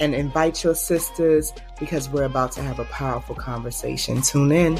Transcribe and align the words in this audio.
and 0.00 0.14
invite 0.14 0.64
your 0.64 0.74
sisters 0.74 1.52
because 1.78 2.08
we're 2.08 2.24
about 2.24 2.52
to 2.52 2.62
have 2.62 2.78
a 2.78 2.84
powerful 2.86 3.34
conversation. 3.34 4.22
Tune 4.22 4.50
in. 4.50 4.74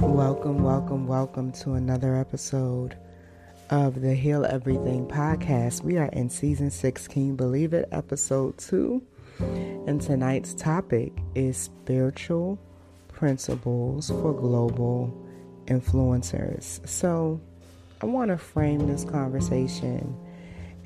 Welcome, 0.00 0.62
welcome, 0.62 1.06
welcome 1.08 1.52
to 1.52 1.72
another 1.72 2.16
episode 2.16 2.96
of 3.70 4.00
the 4.00 4.14
Heal 4.14 4.46
Everything 4.46 5.06
podcast. 5.08 5.82
We 5.82 5.98
are 5.98 6.08
in 6.12 6.30
season 6.30 6.70
16, 6.70 7.34
believe 7.34 7.74
it, 7.74 7.88
episode 7.90 8.56
2. 8.58 9.02
And 9.86 10.00
tonight's 10.00 10.54
topic 10.54 11.12
is 11.34 11.56
spiritual 11.56 12.58
principles 13.08 14.08
for 14.08 14.32
global 14.32 15.25
influencers. 15.66 16.86
So, 16.88 17.40
I 18.02 18.06
want 18.06 18.30
to 18.30 18.36
frame 18.36 18.86
this 18.86 19.04
conversation 19.04 20.14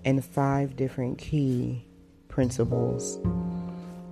in 0.05 0.21
five 0.23 0.77
different 0.77 1.19
key 1.19 1.85
principles. 2.29 3.19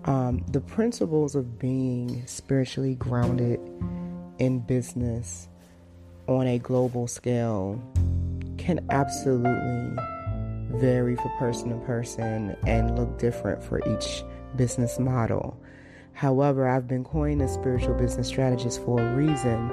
Um, 0.05 0.45
the 0.49 0.61
principles 0.61 1.35
of 1.35 1.59
being 1.59 2.27
spiritually 2.27 2.95
grounded 2.97 3.61
in 4.39 4.61
business 4.61 5.49
on 6.27 6.47
a 6.47 6.59
global 6.59 7.07
scale 7.07 7.81
can 8.59 8.85
absolutely 8.91 10.03
vary 10.81 11.17
for 11.17 11.29
person 11.39 11.71
to 11.71 11.87
person 11.87 12.57
and 12.67 12.99
look 12.99 13.19
different 13.19 13.63
for 13.63 13.81
each 13.89 14.23
business 14.57 14.99
model. 14.99 15.59
However, 16.13 16.69
I've 16.69 16.89
been 16.89 17.05
coined 17.05 17.43
a 17.43 17.49
spiritual 17.49 17.95
business 17.95 18.29
strategist 18.29 18.83
for 18.85 19.01
a 19.01 19.15
reason 19.15 19.69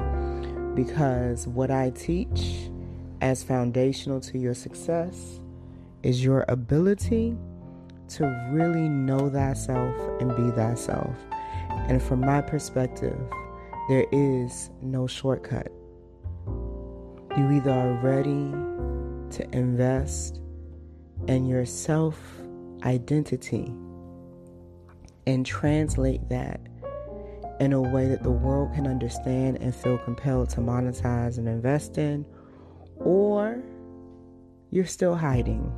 because 0.75 1.47
what 1.47 1.71
I 1.71 1.91
teach 1.91 2.69
as 3.21 3.43
foundational 3.43 4.19
to 4.21 4.37
your 4.37 4.53
success 4.53 5.39
is 6.03 6.23
your 6.23 6.45
ability 6.47 7.37
to 8.07 8.49
really 8.51 8.87
know 8.87 9.29
thyself 9.29 9.95
and 10.19 10.35
be 10.35 10.55
thyself. 10.55 11.15
And 11.87 12.01
from 12.01 12.21
my 12.21 12.41
perspective, 12.41 13.17
there 13.89 14.05
is 14.11 14.69
no 14.81 15.07
shortcut. 15.07 15.71
You 17.37 17.51
either 17.51 17.71
are 17.71 17.93
ready 18.03 18.51
to 19.31 19.47
invest 19.51 20.39
in 21.27 21.45
your 21.45 21.65
self 21.65 22.19
identity 22.83 23.73
and 25.27 25.45
translate 25.45 26.27
that 26.29 26.59
in 27.59 27.73
a 27.73 27.81
way 27.81 28.07
that 28.07 28.23
the 28.23 28.31
world 28.31 28.73
can 28.73 28.87
understand 28.87 29.57
and 29.61 29.73
feel 29.73 29.97
compelled 29.99 30.49
to 30.49 30.59
monetize 30.61 31.37
and 31.37 31.47
invest 31.47 31.97
in, 31.97 32.25
or 32.97 33.63
you're 34.71 34.85
still 34.85 35.15
hiding. 35.15 35.71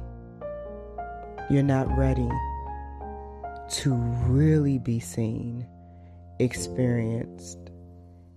You're 1.50 1.64
not 1.64 1.96
ready 1.98 2.30
to 3.70 3.94
really 3.94 4.80
be 4.80 5.00
seen, 5.00 5.68
experienced, 6.40 7.60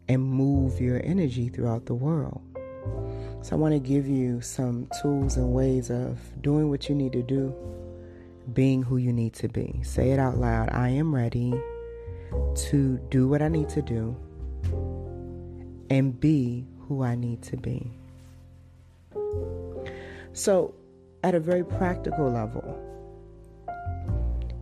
and 0.08 0.22
move 0.22 0.80
your 0.80 1.00
energy 1.04 1.48
throughout 1.48 1.86
the 1.86 1.94
world. 1.94 2.42
So, 3.42 3.56
I 3.56 3.58
want 3.58 3.72
to 3.72 3.80
give 3.80 4.06
you 4.06 4.40
some 4.42 4.88
tools 5.00 5.36
and 5.36 5.52
ways 5.52 5.90
of 5.90 6.18
doing 6.42 6.68
what 6.68 6.88
you 6.88 6.94
need 6.94 7.12
to 7.12 7.22
do, 7.22 7.54
being 8.52 8.82
who 8.82 8.98
you 8.98 9.12
need 9.12 9.32
to 9.34 9.48
be. 9.48 9.80
Say 9.82 10.10
it 10.10 10.18
out 10.18 10.36
loud 10.36 10.68
I 10.72 10.90
am 10.90 11.14
ready 11.14 11.54
to 12.54 12.98
do 13.10 13.28
what 13.28 13.42
I 13.42 13.48
need 13.48 13.68
to 13.70 13.82
do 13.82 14.16
and 15.90 16.18
be 16.18 16.66
who 16.86 17.02
I 17.02 17.14
need 17.14 17.42
to 17.42 17.56
be. 17.56 17.90
So, 20.32 20.74
at 21.22 21.34
a 21.34 21.40
very 21.40 21.64
practical 21.64 22.30
level, 22.30 22.78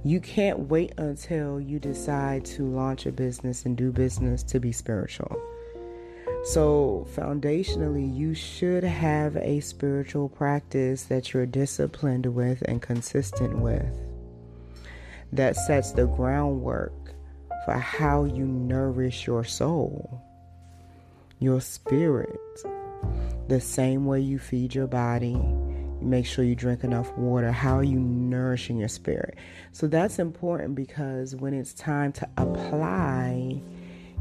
you 0.05 0.21
can't 0.21 0.61
wait 0.61 0.93
until 0.97 1.61
you 1.61 1.78
decide 1.78 2.45
to 2.47 2.65
launch 2.65 3.07
a 3.07 3.12
business 3.12 3.65
and 3.65 3.77
do 3.77 3.93
business 3.93 4.43
to 4.45 4.59
be 4.59 4.73
spiritual. 4.73 5.41
So, 6.45 7.07
foundationally, 7.15 8.17
you 8.17 8.33
should 8.33 8.84
have 8.84 9.37
a 9.37 9.61
spiritual 9.61 10.28
practice 10.28 11.05
that 11.05 11.33
you're 11.33 11.47
disciplined 11.47 12.27
with 12.27 12.62
and 12.62 12.81
consistent 12.81 13.59
with 13.59 13.95
that 15.33 15.57
sets 15.57 15.93
the 15.93 16.07
groundwork 16.07 16.93
for 17.69 17.75
how 17.75 18.25
you 18.25 18.47
nourish 18.47 19.27
your 19.27 19.45
soul, 19.45 20.23
your 21.39 21.61
spirit. 21.61 22.41
The 23.49 23.61
same 23.61 24.06
way 24.06 24.21
you 24.23 24.39
feed 24.39 24.75
your 24.75 24.87
body, 24.87 25.33
you 25.33 25.99
make 26.01 26.25
sure 26.25 26.47
you 26.47 26.55
drink 26.55 26.83
enough 26.83 27.15
water. 27.19 27.53
How 27.53 27.77
are 27.77 27.84
you 27.84 28.01
nourishing 28.01 28.78
your 28.78 28.89
spirit? 28.89 29.37
So 29.73 29.87
that's 29.87 30.19
important 30.19 30.77
because 30.77 31.37
when 31.37 31.53
it's 31.53 31.75
time 31.75 32.11
to 32.12 32.28
apply 32.39 33.61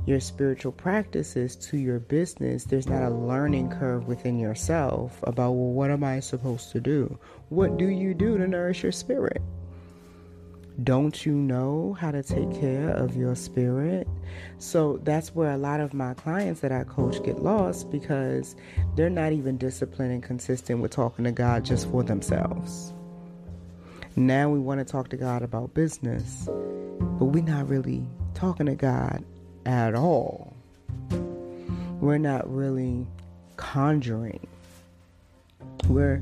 your 0.06 0.20
spiritual 0.20 0.74
practices 0.74 1.56
to 1.68 1.78
your 1.78 2.00
business, 2.00 2.66
there's 2.66 2.90
not 2.90 3.04
a 3.04 3.10
learning 3.10 3.70
curve 3.70 4.08
within 4.08 4.38
yourself 4.38 5.24
about, 5.24 5.54
well, 5.54 5.72
what 5.72 5.90
am 5.90 6.04
I 6.04 6.20
supposed 6.20 6.74
to 6.74 6.82
do? 6.82 7.18
What 7.48 7.78
do 7.78 7.86
you 7.86 8.14
do 8.14 8.38
to 8.38 8.46
nourish 8.46 8.84
your 8.84 8.92
spirit? 8.92 9.42
Don't 10.84 11.26
you 11.26 11.34
know 11.34 11.98
how 12.00 12.12
to 12.12 12.22
take 12.22 12.54
care 12.60 12.90
of 12.90 13.16
your 13.16 13.36
spirit? 13.36 14.08
So 14.60 15.00
that's 15.04 15.34
where 15.34 15.52
a 15.52 15.58
lot 15.58 15.80
of 15.80 15.92
my 15.92 16.14
clients 16.14 16.62
that 16.62 16.72
I 16.72 16.84
coach 16.84 17.24
get 17.24 17.42
lost 17.42 17.90
because 17.90 18.56
they're 18.96 19.10
not 19.10 19.32
even 19.32 19.58
disciplined 19.58 20.12
and 20.12 20.22
consistent 20.22 20.82
with 20.82 20.92
talking 20.92 21.26
to 21.26 21.32
God 21.32 21.66
just 21.66 21.90
for 21.90 22.04
themselves. 22.04 22.94
Now 24.16 24.50
we 24.50 24.60
want 24.60 24.80
to 24.80 24.86
talk 24.86 25.10
to 25.10 25.18
God 25.18 25.42
about 25.42 25.74
business, 25.74 26.48
but 26.48 27.26
we're 27.26 27.44
not 27.44 27.68
really 27.68 28.06
talking 28.36 28.68
to 28.68 28.76
God 28.76 29.24
at 29.66 29.96
all. 29.96 30.54
We're 32.00 32.20
not 32.20 32.48
really 32.54 33.08
conjuring. 33.56 34.46
We're 35.88 36.22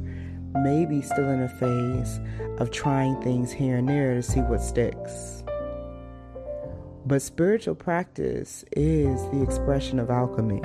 maybe 0.58 1.02
still 1.02 1.30
in 1.30 1.42
a 1.42 1.50
phase 1.50 2.20
of 2.60 2.72
trying 2.72 3.22
things 3.22 3.52
here 3.52 3.78
and 3.78 3.90
there 3.90 4.14
to 4.14 4.22
see 4.22 4.42
what 4.42 4.62
sticks. 4.62 5.44
But 7.06 7.22
spiritual 7.22 7.76
practice 7.76 8.66
is 8.72 9.22
the 9.30 9.44
expression 9.44 10.00
of 10.00 10.10
alchemy. 10.10 10.62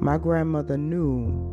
My 0.00 0.18
grandmother 0.18 0.76
knew 0.76 1.48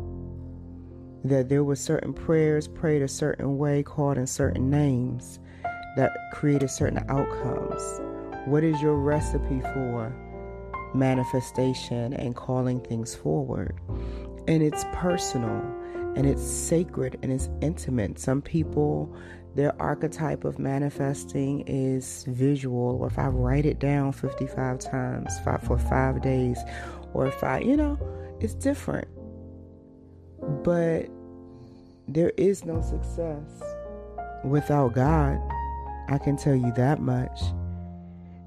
that 1.24 1.48
there 1.48 1.64
were 1.64 1.76
certain 1.76 2.12
prayers 2.12 2.68
prayed 2.68 3.02
a 3.02 3.08
certain 3.08 3.58
way, 3.58 3.82
called 3.82 4.18
in 4.18 4.26
certain 4.26 4.70
names, 4.70 5.38
that 5.96 6.12
created 6.32 6.70
certain 6.70 7.04
outcomes. 7.08 7.82
What 8.46 8.62
is 8.62 8.80
your 8.80 8.94
recipe 8.94 9.60
for 9.60 10.14
manifestation 10.94 12.14
and 12.14 12.34
calling 12.36 12.80
things 12.80 13.14
forward? 13.14 13.78
And 14.46 14.62
it's 14.62 14.84
personal 14.92 15.62
and 16.18 16.26
it's 16.26 16.42
sacred 16.42 17.16
and 17.22 17.32
it's 17.32 17.48
intimate. 17.60 18.18
Some 18.18 18.42
people, 18.42 19.16
their 19.54 19.80
archetype 19.80 20.44
of 20.44 20.58
manifesting 20.58 21.60
is 21.68 22.24
visual, 22.26 22.98
or 23.00 23.06
if 23.06 23.20
I 23.20 23.28
write 23.28 23.64
it 23.64 23.78
down 23.78 24.10
55 24.10 24.80
times 24.80 25.38
five, 25.44 25.62
for 25.62 25.78
five 25.78 26.20
days, 26.20 26.58
or 27.14 27.28
if 27.28 27.44
I, 27.44 27.60
you 27.60 27.76
know, 27.76 27.96
it's 28.40 28.54
different. 28.54 29.06
But 30.64 31.06
there 32.08 32.32
is 32.36 32.64
no 32.64 32.82
success 32.82 33.62
without 34.42 34.94
God. 34.94 35.38
I 36.08 36.18
can 36.18 36.36
tell 36.36 36.56
you 36.56 36.72
that 36.72 37.00
much. 37.00 37.40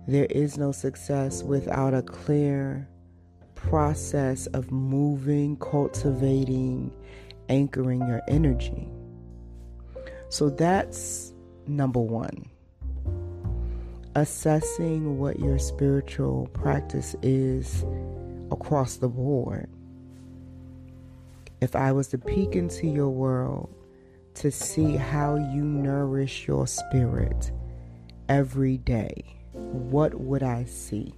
There 0.09 0.25
is 0.25 0.57
no 0.57 0.73
success 0.73 1.41
without 1.41 1.93
a 1.93 2.01
clear 2.01 2.89
process 3.55 4.47
of 4.47 4.71
moving, 4.71 5.55
cultivating, 5.55 6.91
anchoring 7.51 8.07
your 8.07 8.23
energy. 8.27 8.89
So 10.29 10.49
that's 10.49 11.33
number 11.67 11.99
one. 11.99 12.49
Assessing 14.15 15.19
what 15.19 15.39
your 15.39 15.59
spiritual 15.59 16.47
practice 16.53 17.15
is 17.21 17.85
across 18.51 18.97
the 18.97 19.09
board. 19.09 19.69
if 21.61 21.75
I 21.75 21.91
was 21.91 22.07
to 22.09 22.17
peek 22.17 22.55
into 22.55 22.87
your 22.87 23.09
world 23.09 23.73
to 24.35 24.51
see 24.51 24.95
how 24.95 25.35
you 25.35 25.63
nourish 25.63 26.47
your 26.47 26.65
spirit 26.67 27.51
every 28.27 28.77
day, 28.77 29.37
what 29.53 30.15
would 30.15 30.43
I 30.43 30.65
see? 30.65 31.13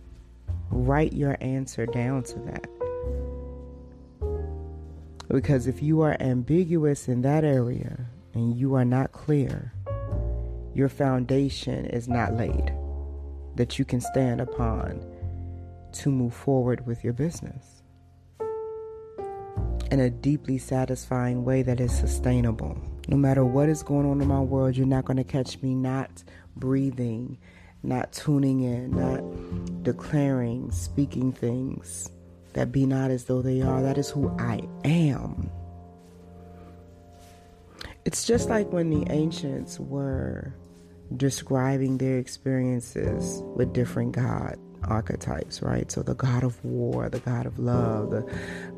Write 0.70 1.14
your 1.14 1.38
answer 1.40 1.86
down 1.86 2.24
to 2.24 2.40
that. 2.42 2.68
Because 5.34 5.66
if 5.66 5.82
you 5.82 6.02
are 6.02 6.16
ambiguous 6.20 7.08
in 7.08 7.24
that 7.24 7.44
area 7.44 8.06
and 8.36 8.56
you 8.56 8.76
are 8.76 8.86
not 8.86 9.14
clear, 9.14 9.74
your 10.76 10.90
foundation 10.90 11.88
is 11.88 12.08
not 12.08 12.36
laid 12.36 12.72
that 13.56 13.80
you 13.80 13.84
can 13.84 14.00
stand 14.00 14.42
upon 14.42 15.04
to 15.94 16.12
move 16.12 16.36
forward 16.36 16.86
with 16.86 17.04
your 17.04 17.14
business 17.14 17.82
in 19.90 20.02
a 20.02 20.12
deeply 20.12 20.60
satisfying 20.60 21.44
way 21.44 21.64
that 21.64 21.80
is 21.80 21.92
sustainable. 21.92 22.78
No 23.08 23.18
matter 23.18 23.44
what 23.44 23.70
is 23.70 23.82
going 23.82 24.06
on 24.06 24.22
in 24.22 24.28
my 24.28 24.40
world, 24.40 24.78
you're 24.78 24.86
not 24.86 25.06
going 25.06 25.18
to 25.18 25.24
catch 25.24 25.60
me 25.64 25.74
not 25.74 26.24
breathing, 26.58 27.40
not 27.82 28.14
tuning 28.14 28.62
in, 28.62 28.92
not 28.92 29.84
declaring, 29.84 30.70
speaking 30.70 31.32
things 31.32 32.12
that 32.54 32.72
be 32.72 32.86
not 32.86 33.12
as 33.12 33.26
though 33.26 33.42
they 33.42 33.62
are. 33.62 33.82
That 33.82 33.98
is 33.98 34.10
who 34.10 34.30
I 34.40 34.62
am. 34.84 35.50
It's 38.06 38.26
just 38.26 38.50
like 38.50 38.72
when 38.72 38.90
the 38.90 39.12
ancients 39.12 39.80
were 39.80 40.54
describing 41.16 41.98
their 41.98 42.18
experiences 42.18 43.42
with 43.56 43.74
different 43.74 44.14
God 44.14 44.58
archetypes, 44.84 45.62
right? 45.62 45.90
So 45.92 46.04
the 46.04 46.16
God 46.16 46.44
of 46.44 46.64
war, 46.66 47.10
the 47.10 47.20
God 47.20 47.46
of 47.46 47.58
love, 47.60 48.12
the 48.12 48.30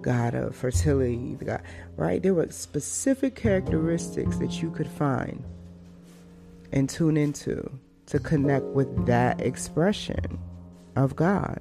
God 0.01 0.35
of 0.35 0.55
fertility, 0.55 1.35
the 1.35 1.45
God, 1.45 1.61
right? 1.95 2.21
There 2.21 2.33
were 2.33 2.51
specific 2.51 3.35
characteristics 3.35 4.37
that 4.37 4.61
you 4.61 4.69
could 4.71 4.87
find 4.87 5.43
and 6.71 6.89
tune 6.89 7.17
into 7.17 7.71
to 8.07 8.19
connect 8.19 8.65
with 8.65 9.07
that 9.07 9.41
expression 9.41 10.39
of 10.95 11.15
God. 11.15 11.59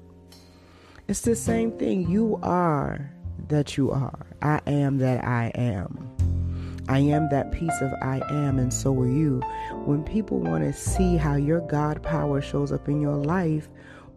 It's 1.06 1.20
the 1.20 1.36
same 1.36 1.72
thing. 1.72 2.08
You 2.10 2.38
are 2.42 3.10
that 3.48 3.76
you 3.76 3.90
are. 3.90 4.26
I 4.40 4.60
am 4.66 4.98
that 4.98 5.22
I 5.22 5.52
am. 5.54 6.10
I 6.88 6.98
am 6.98 7.28
that 7.30 7.52
piece 7.52 7.80
of 7.82 7.92
I 8.00 8.22
am, 8.30 8.58
and 8.58 8.72
so 8.72 8.98
are 8.98 9.06
you. 9.06 9.40
When 9.84 10.02
people 10.02 10.38
want 10.38 10.64
to 10.64 10.72
see 10.72 11.16
how 11.16 11.36
your 11.36 11.60
God 11.60 12.02
power 12.02 12.40
shows 12.40 12.72
up 12.72 12.88
in 12.88 13.00
your 13.00 13.16
life, 13.16 13.68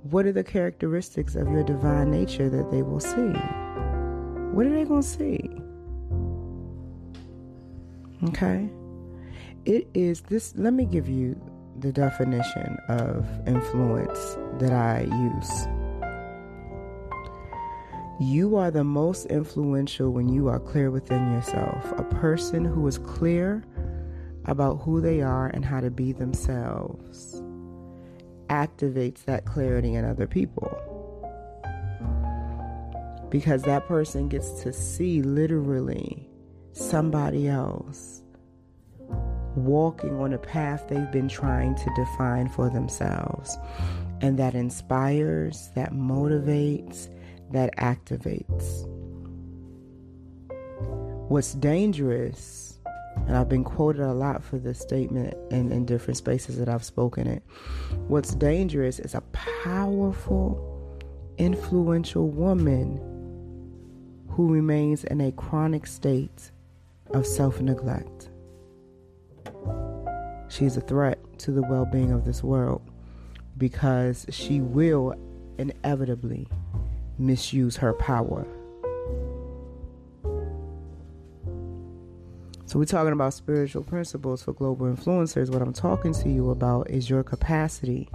what 0.04 0.26
are 0.26 0.32
the 0.32 0.44
characteristics 0.44 1.36
of 1.36 1.50
your 1.50 1.64
divine 1.64 2.10
nature 2.10 2.50
that 2.50 2.72
they 2.72 2.82
will 2.82 3.02
see? 3.02 3.34
What 4.54 4.66
are 4.66 4.70
they 4.70 4.86
going 4.86 5.02
to 5.02 5.08
see? 5.08 5.50
Okay? 8.30 8.70
It 9.66 9.90
is 9.94 10.22
this, 10.22 10.54
let 10.56 10.74
me 10.74 10.86
give 10.86 11.10
you 11.10 11.40
the 11.80 11.92
definition 11.92 12.78
of 12.88 13.26
influence 13.46 14.38
that 14.60 14.72
I 14.72 15.02
use. 15.02 15.68
You 18.20 18.56
are 18.56 18.72
the 18.72 18.84
most 18.84 19.28
influential 19.28 20.12
when 20.12 20.28
you 20.28 20.48
are 20.48 20.60
clear 20.60 20.90
within 20.90 21.32
yourself. 21.34 21.92
A 22.00 22.04
person 22.04 22.66
who 22.66 22.88
is 22.88 22.98
clear 22.98 23.64
about 24.46 24.78
who 24.78 25.02
they 25.02 25.22
are 25.22 25.50
and 25.50 25.64
how 25.64 25.82
to 25.82 25.92
be 25.92 26.14
themselves 26.14 27.44
activates 28.50 29.26
that 29.26 29.46
clarity 29.46 29.94
in 29.94 30.04
other 30.04 30.26
people. 30.26 30.76
Because 33.30 33.62
that 33.64 33.88
person 33.88 34.30
gets 34.30 34.64
to 34.64 34.74
see 34.74 35.22
literally 35.22 36.28
somebody 36.72 37.48
else 37.48 38.24
walking 39.56 40.20
on 40.20 40.34
a 40.34 40.40
path 40.40 40.88
they've 40.88 41.12
been 41.12 41.30
trying 41.30 41.76
to 41.76 41.94
define 41.96 42.50
for 42.50 42.68
themselves. 42.72 43.58
And 44.22 44.40
that 44.40 44.56
inspires, 44.56 45.70
that 45.76 45.94
motivates, 45.94 47.10
that 47.52 47.76
activates. 47.78 48.88
What's 51.30 51.54
dangerous, 51.54 52.80
and 53.28 53.36
I've 53.36 53.50
been 53.50 53.64
quoted 53.64 54.02
a 54.02 54.14
lot 54.14 54.44
for 54.44 54.58
this 54.58 54.80
statement 54.80 55.36
in, 55.52 55.72
in 55.72 55.86
different 55.86 56.18
spaces 56.18 56.58
that 56.58 56.70
I've 56.70 56.84
spoken 56.84 57.28
it. 57.28 57.44
What's 58.08 58.34
dangerous 58.36 59.00
is 59.00 59.14
a 59.14 59.22
powerful, 59.34 60.98
influential 61.38 62.30
woman 62.30 62.98
who 64.30 64.54
remains 64.54 65.04
in 65.04 65.20
a 65.20 65.32
chronic 65.32 65.88
state 65.88 66.52
of 67.12 67.26
self 67.26 67.60
neglect. 67.60 68.30
She's 70.50 70.78
a 70.78 70.82
threat 70.82 71.20
to 71.40 71.52
the 71.52 71.62
well 71.64 71.86
being 71.86 72.12
of 72.12 72.24
this 72.24 72.44
world 72.44 72.82
because 73.58 74.26
she 74.30 74.62
will 74.62 75.14
inevitably 75.58 76.48
misuse 77.18 77.78
her 77.78 77.94
power. 77.94 78.46
So, 82.66 82.78
we're 82.78 82.86
talking 82.86 83.14
about 83.14 83.34
spiritual 83.34 83.84
principles 83.84 84.44
for 84.44 84.52
global 84.52 84.88
influencers. 84.88 85.50
What 85.50 85.62
I'm 85.62 85.72
talking 85.72 86.14
to 86.16 86.30
you 86.30 86.50
about 86.50 86.90
is 86.90 87.10
your 87.10 87.24
capacity 87.24 88.10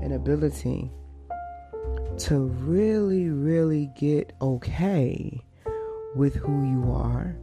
and 0.00 0.12
ability 0.12 0.92
to 2.18 2.38
really, 2.38 3.30
really 3.30 3.90
get 3.98 4.32
okay 4.40 5.40
with 6.14 6.34
who 6.36 6.64
you 6.64 6.92
are, 6.92 7.36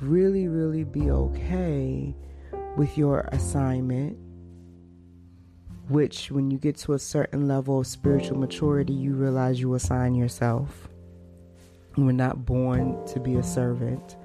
really, 0.00 0.48
really 0.48 0.84
be 0.84 1.10
okay 1.10 2.14
with 2.76 2.96
your 2.96 3.28
assignment, 3.32 4.16
which, 5.88 6.30
when 6.30 6.50
you 6.50 6.58
get 6.58 6.76
to 6.78 6.94
a 6.94 6.98
certain 6.98 7.46
level 7.46 7.80
of 7.80 7.86
spiritual 7.86 8.38
maturity, 8.38 8.92
you 8.92 9.14
realize 9.14 9.60
you 9.60 9.74
assign 9.74 10.14
yourself. 10.14 10.88
You 11.96 12.04
were 12.04 12.12
not 12.12 12.44
born 12.44 13.04
to 13.06 13.20
be 13.20 13.36
a 13.36 13.42
servant. 13.42 14.16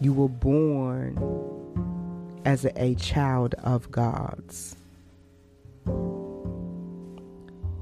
You 0.00 0.12
were 0.12 0.28
born 0.28 1.18
as 2.44 2.64
a, 2.64 2.82
a 2.82 2.94
child 2.96 3.54
of 3.64 3.90
God's. 3.90 4.76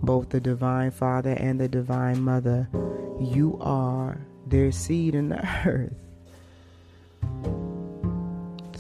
Both 0.02 0.30
the 0.30 0.40
Divine 0.40 0.90
Father 0.90 1.32
and 1.32 1.60
the 1.60 1.68
Divine 1.68 2.20
Mother, 2.22 2.68
you 3.20 3.58
are 3.60 4.18
their 4.46 4.70
seed 4.70 5.14
in 5.14 5.28
the 5.30 5.46
earth. 5.66 6.03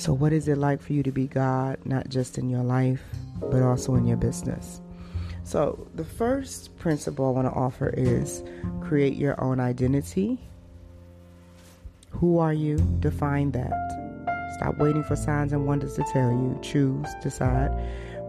So, 0.04 0.12
what 0.12 0.34
is 0.34 0.48
it 0.48 0.58
like 0.58 0.82
for 0.82 0.92
you 0.92 1.02
to 1.02 1.10
be 1.10 1.26
God, 1.26 1.78
not 1.86 2.10
just 2.10 2.36
in 2.36 2.50
your 2.50 2.62
life, 2.62 3.00
but 3.40 3.62
also 3.62 3.94
in 3.94 4.04
your 4.04 4.18
business? 4.18 4.82
So, 5.44 5.88
the 5.94 6.04
first 6.04 6.76
principle 6.76 7.26
I 7.26 7.30
want 7.30 7.48
to 7.48 7.54
offer 7.54 7.88
is 7.88 8.42
create 8.82 9.14
your 9.14 9.42
own 9.42 9.60
identity. 9.60 10.38
Who 12.10 12.36
are 12.36 12.52
you? 12.52 12.76
Define 13.00 13.52
that. 13.52 13.72
Stop 14.58 14.76
waiting 14.76 15.04
for 15.04 15.16
signs 15.16 15.54
and 15.54 15.66
wonders 15.66 15.94
to 15.94 16.04
tell 16.12 16.30
you. 16.30 16.58
Choose, 16.60 17.08
decide. 17.22 17.70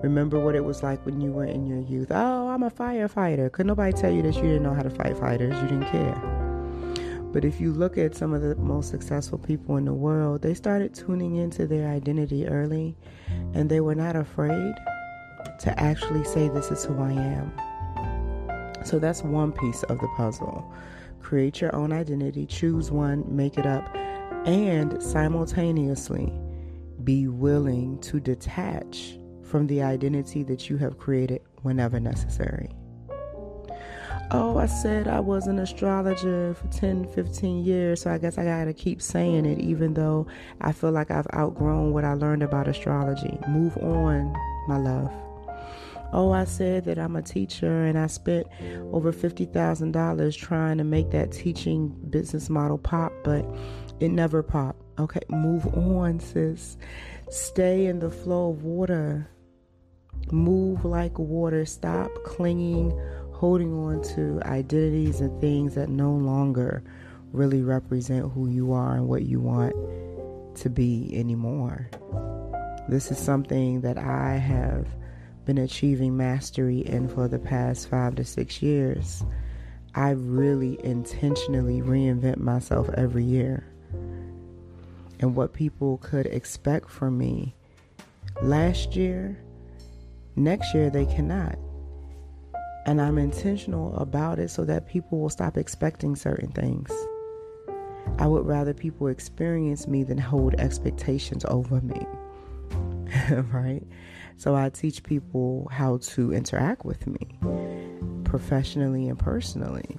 Remember 0.02 0.40
what 0.40 0.56
it 0.56 0.64
was 0.64 0.82
like 0.82 1.06
when 1.06 1.20
you 1.20 1.34
were 1.34 1.44
in 1.44 1.68
your 1.68 1.82
youth. 1.82 2.08
Oh, 2.10 2.48
I'm 2.48 2.64
a 2.64 2.72
firefighter. 2.72 3.52
Could 3.52 3.66
nobody 3.66 3.92
tell 3.92 4.14
you 4.14 4.22
that 4.22 4.36
you 4.36 4.44
didn't 4.44 4.64
know 4.64 4.74
how 4.74 4.84
to 4.84 4.90
fight 4.90 5.18
fighters? 5.18 5.54
You 5.62 5.68
didn't 5.68 5.92
care. 5.92 6.45
But 7.36 7.44
if 7.44 7.60
you 7.60 7.74
look 7.74 7.98
at 7.98 8.16
some 8.16 8.34
of 8.34 8.42
the 8.42 8.56
most 8.56 8.90
successful 8.90 9.38
people 9.38 9.76
in 9.76 9.84
the 9.84 9.94
world, 9.94 10.42
they 10.42 10.54
started 10.54 10.96
tuning 10.96 11.36
into 11.36 11.68
their 11.68 11.90
identity 11.90 12.48
early 12.48 12.96
and 13.54 13.70
they 13.70 13.82
were 13.82 13.94
not 13.94 14.16
afraid 14.16 14.74
to 15.60 15.78
actually 15.78 16.24
say, 16.24 16.48
This 16.48 16.72
is 16.72 16.86
who 16.86 16.98
I 16.98 17.12
am. 17.12 18.86
So 18.86 19.00
that's 19.00 19.22
one 19.22 19.52
piece 19.52 19.84
of 19.84 20.00
the 20.00 20.08
puzzle. 20.16 20.74
Create 21.20 21.60
your 21.60 21.76
own 21.76 21.92
identity, 21.92 22.46
choose 22.46 22.90
one, 22.90 23.26
make 23.28 23.58
it 23.58 23.66
up, 23.66 23.94
and 24.48 25.04
simultaneously 25.04 26.32
be 27.04 27.28
willing 27.28 28.00
to 28.00 28.22
detach 28.22 29.20
from 29.44 29.68
the 29.68 29.82
identity 29.82 30.42
that 30.44 30.70
you 30.70 30.78
have 30.78 30.98
created 30.98 31.42
whenever 31.64 32.00
necessary. 32.00 32.70
Oh, 34.32 34.58
I 34.58 34.66
said 34.66 35.08
I 35.08 35.20
was 35.20 35.46
an 35.46 35.60
astrologer 35.60 36.56
for 36.56 36.68
10, 36.68 37.08
15 37.14 37.64
years, 37.64 38.02
so 38.02 38.12
I 38.12 38.18
guess 38.18 38.40
I 38.40 38.44
gotta 38.44 38.74
keep 38.74 39.02
saying 39.02 39.46
it, 39.46 39.60
even 39.60 39.94
though 39.94 40.26
I 40.62 40.72
feel 40.72 40.92
like 40.92 41.12
I've 41.12 41.28
outgrown 41.36 41.94
what 41.94 42.04
I 42.04 42.14
learned 42.14 42.42
about 42.42 42.68
astrology. 42.68 43.38
Move 43.48 43.78
on, 43.78 44.36
my 44.68 44.78
love. 44.78 45.12
Oh, 46.12 46.32
I 46.32 46.46
said 46.46 46.86
that 46.86 46.98
I'm 46.98 47.16
a 47.16 47.22
teacher 47.22 47.86
and 47.86 48.00
I 48.00 48.08
spent 48.08 48.48
over 48.92 49.14
$50,000 49.14 50.38
trying 50.38 50.78
to 50.80 50.84
make 50.84 51.12
that 51.12 51.32
teaching 51.32 51.90
business 52.10 52.50
model 52.50 52.78
pop, 52.78 53.12
but 53.24 53.46
it 54.00 54.10
never 54.10 54.42
popped. 54.42 54.82
Okay, 54.98 55.22
move 55.30 55.68
on, 55.76 56.20
sis. 56.20 56.78
Stay 57.30 57.86
in 57.86 58.00
the 58.00 58.10
flow 58.10 58.52
of 58.52 58.64
water. 58.64 59.30
Move 60.32 60.86
like 60.86 61.20
water. 61.20 61.66
Stop 61.66 62.10
clinging 62.24 62.98
holding 63.46 63.78
on 63.78 64.02
to 64.02 64.42
identities 64.48 65.22
and 65.22 65.40
things 65.40 65.76
that 65.76 65.88
no 65.88 66.12
longer 66.12 66.84
really 67.32 67.62
represent 67.62 68.32
who 68.32 68.50
you 68.50 68.74
are 68.74 68.96
and 68.96 69.08
what 69.08 69.22
you 69.22 69.40
want 69.40 69.72
to 70.56 70.68
be 70.68 71.12
anymore. 71.14 71.88
This 72.90 73.12
is 73.12 73.20
something 73.20 73.82
that 73.82 74.00
I 74.00 74.38
have 74.38 74.88
been 75.46 75.60
achieving 75.60 76.18
mastery 76.18 76.80
in 76.80 77.08
for 77.08 77.28
the 77.28 77.38
past 77.38 77.88
five 77.88 78.16
to 78.16 78.26
six 78.26 78.64
years. 78.64 79.24
I 79.94 80.10
really 80.10 80.84
intentionally 80.84 81.84
reinvent 81.84 82.38
myself 82.38 82.90
every 82.96 83.26
year. 83.26 83.64
And 85.20 85.36
what 85.36 85.54
people 85.54 86.00
could 86.00 86.26
expect 86.26 86.90
from 86.90 87.16
me 87.20 87.54
last 88.42 88.96
year, 88.96 89.38
next 90.36 90.74
year 90.74 90.90
they 90.90 91.06
cannot. 91.06 91.60
And 92.86 93.02
I'm 93.02 93.18
intentional 93.18 93.96
about 93.98 94.38
it 94.40 94.50
so 94.50 94.64
that 94.66 94.88
people 94.88 95.20
will 95.20 95.30
stop 95.30 95.58
expecting 95.58 96.16
certain 96.16 96.52
things. 96.52 96.92
I 98.20 98.28
would 98.28 98.46
rather 98.46 98.74
people 98.74 99.08
experience 99.08 99.88
me 99.88 100.04
than 100.04 100.18
hold 100.18 100.54
expectations 100.56 101.44
over 101.46 101.82
me. 101.82 102.06
right? 103.52 103.84
So 104.38 104.56
I 104.56 104.70
teach 104.70 105.04
people 105.04 105.68
how 105.72 105.98
to 105.98 106.34
interact 106.34 106.86
with 106.86 107.08
me 107.08 107.38
professionally 108.24 109.08
and 109.08 109.18
personally. 109.18 109.98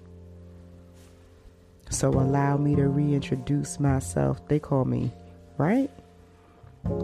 So 1.91 2.11
allow 2.11 2.57
me 2.57 2.77
to 2.77 2.89
reintroduce 2.89 3.81
myself. 3.81 4.47
They 4.49 4.59
call 4.59 4.85
me, 4.85 5.13
right? 5.57 5.91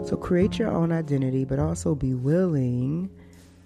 So 0.05 0.15
create 0.15 0.59
your 0.59 0.71
own 0.71 0.91
identity, 0.91 1.45
but 1.45 1.59
also 1.59 1.95
be 1.95 2.13
willing 2.13 3.09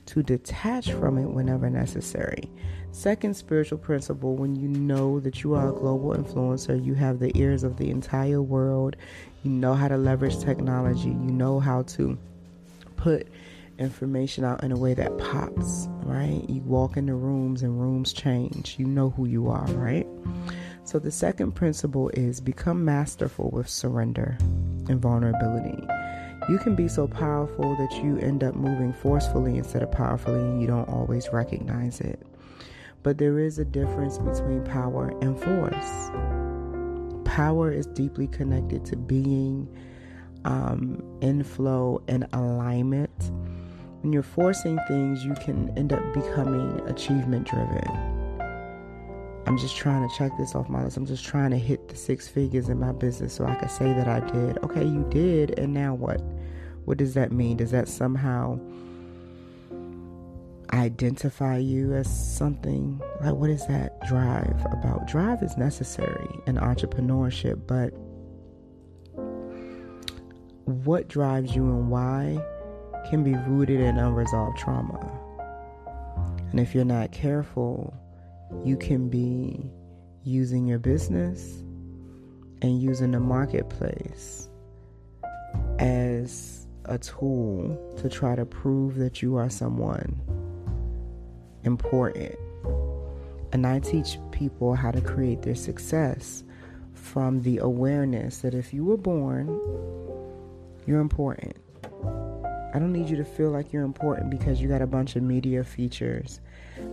to 0.08 0.24
detach 0.24 0.92
from 0.92 1.18
it 1.18 1.28
whenever 1.28 1.70
necessary. 1.70 2.50
Second 2.92 3.36
spiritual 3.36 3.78
principle 3.78 4.36
when 4.36 4.56
you 4.56 4.68
know 4.68 5.20
that 5.20 5.44
you 5.44 5.54
are 5.54 5.70
a 5.70 5.74
global 5.74 6.16
influencer, 6.16 6.84
you 6.84 6.96
have 6.96 7.20
the 7.20 7.32
ears 7.38 7.64
of 7.64 7.78
the 7.78 7.90
entire 7.90 8.42
world, 8.42 8.96
you 9.44 9.52
know 9.52 9.74
how 9.74 9.88
to 9.88 9.98
leverage 9.98 10.40
technology, 10.40 11.10
you 11.10 11.32
know 11.32 11.60
how 11.60 11.84
to 11.84 12.18
put 12.96 13.28
information 13.78 14.44
out 14.44 14.64
in 14.64 14.72
a 14.72 14.78
way 14.78 14.94
that 14.94 15.18
pops, 15.18 15.88
right? 16.04 16.44
You 16.50 16.62
walk 16.62 16.98
into 16.98 17.14
rooms 17.14 17.62
and 17.62 17.80
rooms 17.80 18.14
change. 18.14 18.76
You 18.80 18.86
know 18.86 19.12
who 19.12 19.26
you 19.26 19.50
are, 19.50 19.68
right? 19.68 20.08
So 20.84 21.00
the 21.00 21.12
second 21.12 21.52
principle 21.52 22.10
is 22.10 22.40
become 22.40 22.84
masterful 22.86 23.50
with 23.52 23.68
surrender 23.68 24.38
and 24.88 25.02
vulnerability. 25.02 25.86
You 26.50 26.58
can 26.58 26.76
be 26.76 26.88
so 26.88 27.08
powerful 27.08 27.76
that 27.76 27.92
you 28.02 28.18
end 28.20 28.42
up 28.42 28.56
moving 28.56 28.94
forcefully 28.94 29.58
instead 29.58 29.84
of 29.84 29.92
powerfully 29.92 30.40
and 30.40 30.62
you 30.62 30.68
don't 30.68 30.88
always 30.88 31.28
recognize 31.34 32.00
it. 32.00 32.22
But 33.04 33.18
there 33.18 33.38
is 33.38 33.60
a 33.60 33.66
difference 33.66 34.18
between 34.18 34.64
power 34.64 35.10
and 35.22 35.38
force. 35.38 36.10
Power 37.26 37.70
is 37.70 37.86
deeply 37.88 38.28
connected 38.28 38.86
to 38.86 38.96
being 38.96 39.68
um, 40.46 41.04
in 41.22 41.44
flow 41.44 42.02
and 42.08 42.26
alignment. 42.32 43.32
When 44.02 44.14
you're 44.14 44.24
forcing 44.24 44.80
things, 44.88 45.26
you 45.26 45.34
can 45.36 45.78
end 45.78 45.92
up 45.92 46.14
becoming 46.14 46.80
achievement 46.88 47.48
driven. 47.48 48.18
I'm 49.46 49.58
just 49.58 49.76
trying 49.78 50.08
to 50.08 50.16
check 50.16 50.32
this 50.38 50.56
off 50.56 50.70
my 50.70 50.84
list. 50.84 50.98
I'm 50.98 51.06
just 51.06 51.26
trying 51.26 51.52
to 51.52 51.58
hit 51.58 51.88
the 51.88 51.96
six 51.96 52.28
figures 52.28 52.70
in 52.70 52.80
my 52.80 52.92
business 52.92 53.34
so 53.34 53.46
I 53.46 53.56
can 53.56 53.70
say 53.70 53.94
that 53.94 54.08
I 54.08 54.20
did. 54.20 54.58
Okay, 54.64 54.84
you 54.84 55.06
did, 55.10 55.58
and 55.58 55.74
now 55.74 55.94
what? 55.94 56.22
What 56.88 56.98
does 56.98 57.16
that 57.16 57.34
mean? 57.34 57.58
Does 57.58 57.72
that 57.72 57.90
somehow 57.90 58.58
identify 60.72 61.58
you 61.58 61.94
as 61.94 62.08
something? 62.08 63.02
Like, 63.22 63.34
what 63.34 63.50
is 63.50 63.68
that 63.68 64.00
drive 64.08 64.66
about? 64.72 65.06
Drive 65.06 65.44
is 65.44 65.58
necessary 65.58 66.30
in 66.46 66.56
entrepreneurship, 66.56 67.68
but 67.68 67.90
what 70.64 71.10
drives 71.10 71.54
you 71.54 71.66
and 71.66 71.90
why 71.90 72.42
can 73.10 73.22
be 73.22 73.36
rooted 73.36 73.82
in 73.82 73.98
unresolved 73.98 74.58
trauma. 74.58 75.12
And 76.52 76.58
if 76.58 76.74
you're 76.74 76.86
not 76.86 77.12
careful, 77.12 77.94
you 78.64 78.78
can 78.78 79.10
be 79.10 79.70
using 80.24 80.66
your 80.66 80.80
business 80.80 81.52
and 82.62 82.82
using 82.82 83.12
the 83.12 83.20
marketplace 83.20 84.48
as 85.80 86.67
a 86.88 86.98
tool 86.98 87.96
to 87.98 88.10
try 88.10 88.36
to 88.36 88.46
prove 88.46 88.96
that 88.96 89.22
you 89.22 89.36
are 89.36 89.50
someone 89.50 90.20
important. 91.64 92.36
And 93.52 93.66
I 93.66 93.80
teach 93.80 94.18
people 94.32 94.76
how 94.76 94.92
to 94.92 95.02
create 95.02 95.42
their 95.42 95.56
success 95.56 96.44
from 96.94 97.42
the 97.42 97.60
awareness 97.60 98.40
that 98.40 98.54
if 98.54 98.74
you 98.74 98.84
were 98.84 98.98
born 98.98 99.48
you're 100.88 101.02
important. 101.02 101.56
I 102.74 102.80
don't 102.80 102.94
need 102.94 103.10
you 103.10 103.18
to 103.18 103.26
feel 103.26 103.50
like 103.50 103.74
you're 103.74 103.84
important 103.84 104.30
because 104.30 104.62
you 104.62 104.70
got 104.70 104.82
a 104.82 104.88
bunch 104.88 105.16
of 105.16 105.24
media 105.24 105.64
features. 105.64 106.40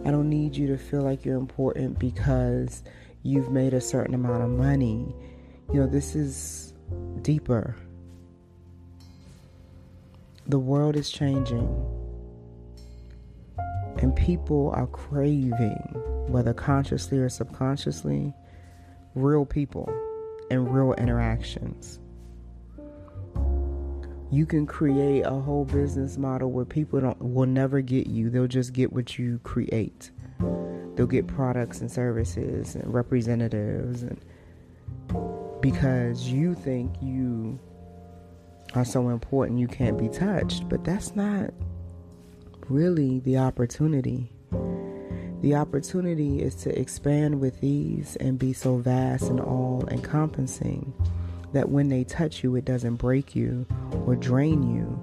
I 0.05 0.11
don't 0.11 0.29
need 0.29 0.57
you 0.57 0.67
to 0.69 0.77
feel 0.77 1.03
like 1.03 1.25
you're 1.25 1.39
important 1.39 1.99
because 1.99 2.83
you've 3.23 3.51
made 3.51 3.73
a 3.73 3.81
certain 3.81 4.15
amount 4.15 4.43
of 4.43 4.51
money. 4.51 5.15
You 5.73 5.81
know, 5.81 5.87
this 5.87 6.17
is 6.17 6.75
deeper. 7.23 7.77
The 10.47 10.59
world 10.59 10.95
is 10.95 11.11
changing. 11.11 11.69
And 13.99 14.15
people 14.15 14.71
are 14.75 14.87
craving, 14.87 15.79
whether 16.29 16.53
consciously 16.53 17.19
or 17.19 17.31
subconsciously, 17.31 18.35
real 19.15 19.47
people 19.47 19.89
and 20.51 20.75
real 20.75 20.93
interactions. 20.95 21.99
You 24.31 24.45
can 24.45 24.67
create 24.67 25.23
a 25.23 25.31
whole 25.31 25.65
business 25.65 26.19
model 26.19 26.51
where 26.51 26.65
people 26.65 27.01
don't 27.01 27.23
will 27.23 27.47
never 27.47 27.81
get 27.81 28.09
you. 28.09 28.29
They'll 28.29 28.47
just 28.47 28.73
get 28.73 28.93
what 28.93 29.19
you 29.19 29.39
create. 29.45 30.11
They'll 30.97 31.07
get 31.07 31.27
products 31.27 31.81
and 31.81 31.91
services 31.91 32.75
and 32.75 32.93
representatives 32.93 34.03
and 34.03 34.21
because 35.63 36.29
you 36.29 36.55
think 36.55 36.95
you 37.01 37.59
are 38.75 38.85
so 38.85 39.09
important 39.09 39.59
you 39.59 39.69
can't 39.69 39.99
be 39.99 40.09
touched 40.09 40.69
but 40.69 40.85
that's 40.85 41.15
not 41.15 41.53
really 42.69 43.21
the 43.21 43.37
opportunity 43.37 44.31
the 45.45 45.55
opportunity 45.55 46.41
is 46.41 46.55
to 46.55 46.79
expand 46.79 47.39
with 47.39 47.63
ease 47.63 48.17
and 48.17 48.39
be 48.39 48.55
so 48.55 48.77
vast 48.77 49.29
and 49.29 49.41
all 49.41 49.87
encompassing 49.91 50.95
that 51.55 51.69
when 51.69 51.89
they 51.89 52.05
touch 52.05 52.43
you, 52.43 52.57
it 52.57 52.65
doesn't 52.65 52.97
break 52.97 53.35
you 53.35 53.65
or 54.07 54.17
drain 54.17 54.75
you 54.75 55.01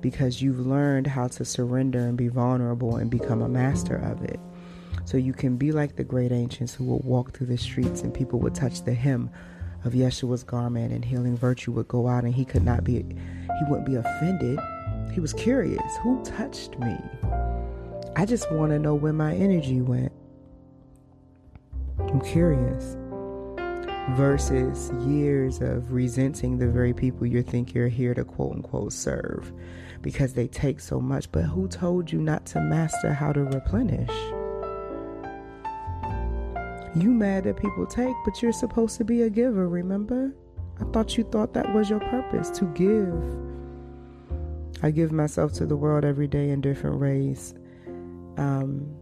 because 0.00 0.42
you've 0.42 0.66
learned 0.66 1.06
how 1.06 1.26
to 1.28 1.44
surrender 1.44 2.00
and 2.00 2.16
be 2.16 2.28
vulnerable 2.28 2.96
and 2.96 3.10
become 3.10 3.40
a 3.40 3.48
master 3.48 3.96
of 3.96 4.22
it. 4.22 4.38
So 5.06 5.16
you 5.16 5.32
can 5.32 5.56
be 5.56 5.72
like 5.72 5.96
the 5.96 6.04
great 6.04 6.30
ancients 6.30 6.74
who 6.74 6.84
would 6.84 7.04
walk 7.04 7.32
through 7.32 7.46
the 7.46 7.56
streets 7.56 8.02
and 8.02 8.12
people 8.12 8.38
would 8.40 8.54
touch 8.54 8.84
the 8.84 8.94
hem 8.94 9.30
of 9.84 9.92
Yeshua's 9.92 10.42
garment 10.42 10.92
and 10.92 11.04
healing 11.04 11.36
virtue 11.36 11.72
would 11.72 11.88
go 11.88 12.08
out 12.08 12.24
and 12.24 12.34
he 12.34 12.44
could 12.44 12.64
not 12.64 12.84
be, 12.84 12.94
he 12.94 13.64
wouldn't 13.68 13.86
be 13.86 13.96
offended. 13.96 14.58
He 15.12 15.20
was 15.20 15.32
curious. 15.32 15.96
Who 16.02 16.22
touched 16.24 16.78
me? 16.78 16.96
I 18.16 18.24
just 18.24 18.50
want 18.52 18.72
to 18.72 18.78
know 18.78 18.94
where 18.94 19.12
my 19.12 19.34
energy 19.34 19.80
went. 19.80 20.12
I'm 21.98 22.20
curious 22.20 22.96
versus 24.12 24.90
years 25.06 25.60
of 25.60 25.92
resenting 25.92 26.58
the 26.58 26.68
very 26.68 26.92
people 26.92 27.26
you 27.26 27.42
think 27.42 27.74
you're 27.74 27.88
here 27.88 28.14
to 28.14 28.24
quote 28.24 28.56
unquote 28.56 28.92
serve 28.92 29.52
because 30.02 30.34
they 30.34 30.46
take 30.46 30.80
so 30.80 31.00
much. 31.00 31.30
But 31.32 31.44
who 31.44 31.68
told 31.68 32.12
you 32.12 32.20
not 32.20 32.44
to 32.46 32.60
master 32.60 33.12
how 33.12 33.32
to 33.32 33.44
replenish? 33.44 34.10
You 36.96 37.10
mad 37.10 37.44
that 37.44 37.56
people 37.56 37.86
take, 37.86 38.14
but 38.24 38.40
you're 38.40 38.52
supposed 38.52 38.98
to 38.98 39.04
be 39.04 39.22
a 39.22 39.30
giver, 39.30 39.68
remember? 39.68 40.32
I 40.80 40.84
thought 40.92 41.16
you 41.16 41.24
thought 41.24 41.52
that 41.54 41.74
was 41.74 41.90
your 41.90 42.00
purpose 42.00 42.50
to 42.50 42.66
give. 42.66 43.12
I 44.82 44.90
give 44.90 45.10
myself 45.10 45.52
to 45.54 45.66
the 45.66 45.76
world 45.76 46.04
every 46.04 46.28
day 46.28 46.50
in 46.50 46.60
different 46.60 47.00
ways. 47.00 47.54
Um, 48.36 48.94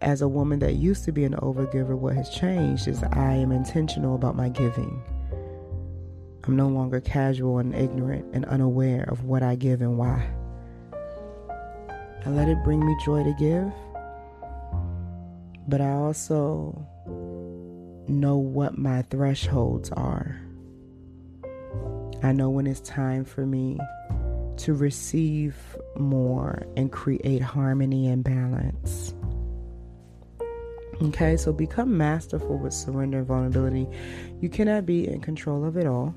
as 0.00 0.22
a 0.22 0.28
woman 0.28 0.58
that 0.60 0.74
used 0.74 1.04
to 1.06 1.12
be 1.12 1.24
an 1.24 1.34
overgiver, 1.34 1.96
what 1.96 2.14
has 2.14 2.30
changed 2.30 2.86
is 2.86 3.02
I 3.02 3.32
am 3.34 3.50
intentional 3.50 4.14
about 4.14 4.36
my 4.36 4.48
giving. 4.48 5.02
I'm 6.44 6.56
no 6.56 6.68
longer 6.68 7.00
casual 7.00 7.58
and 7.58 7.74
ignorant 7.74 8.32
and 8.34 8.44
unaware 8.44 9.04
of 9.08 9.24
what 9.24 9.42
I 9.42 9.56
give 9.56 9.80
and 9.80 9.96
why. 9.96 10.28
I 12.26 12.30
let 12.30 12.48
it 12.48 12.62
bring 12.62 12.84
me 12.84 12.94
joy 13.04 13.24
to 13.24 13.34
give, 13.34 13.72
but 15.68 15.80
I 15.80 15.90
also 15.90 16.86
know 18.08 18.36
what 18.36 18.76
my 18.76 19.02
thresholds 19.02 19.90
are. 19.92 20.40
I 22.22 22.32
know 22.32 22.50
when 22.50 22.66
it's 22.66 22.80
time 22.80 23.24
for 23.24 23.46
me 23.46 23.78
to 24.58 24.74
receive 24.74 25.56
more 25.96 26.66
and 26.76 26.90
create 26.90 27.42
harmony 27.42 28.08
and 28.08 28.22
balance. 28.22 29.14
Okay, 31.02 31.36
so 31.36 31.52
become 31.52 31.96
masterful 31.96 32.56
with 32.56 32.72
surrender 32.72 33.18
and 33.18 33.26
vulnerability. 33.26 33.88
You 34.40 34.48
cannot 34.48 34.86
be 34.86 35.08
in 35.08 35.20
control 35.20 35.64
of 35.64 35.76
it 35.76 35.86
all. 35.86 36.14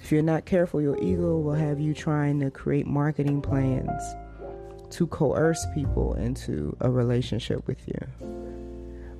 If 0.00 0.12
you're 0.12 0.22
not 0.22 0.46
careful, 0.46 0.80
your 0.80 0.96
ego 1.02 1.38
will 1.38 1.54
have 1.54 1.80
you 1.80 1.94
trying 1.94 2.40
to 2.40 2.50
create 2.50 2.86
marketing 2.86 3.42
plans 3.42 4.02
to 4.92 5.06
coerce 5.06 5.66
people 5.74 6.14
into 6.14 6.76
a 6.80 6.90
relationship 6.90 7.66
with 7.66 7.86
you. 7.86 7.98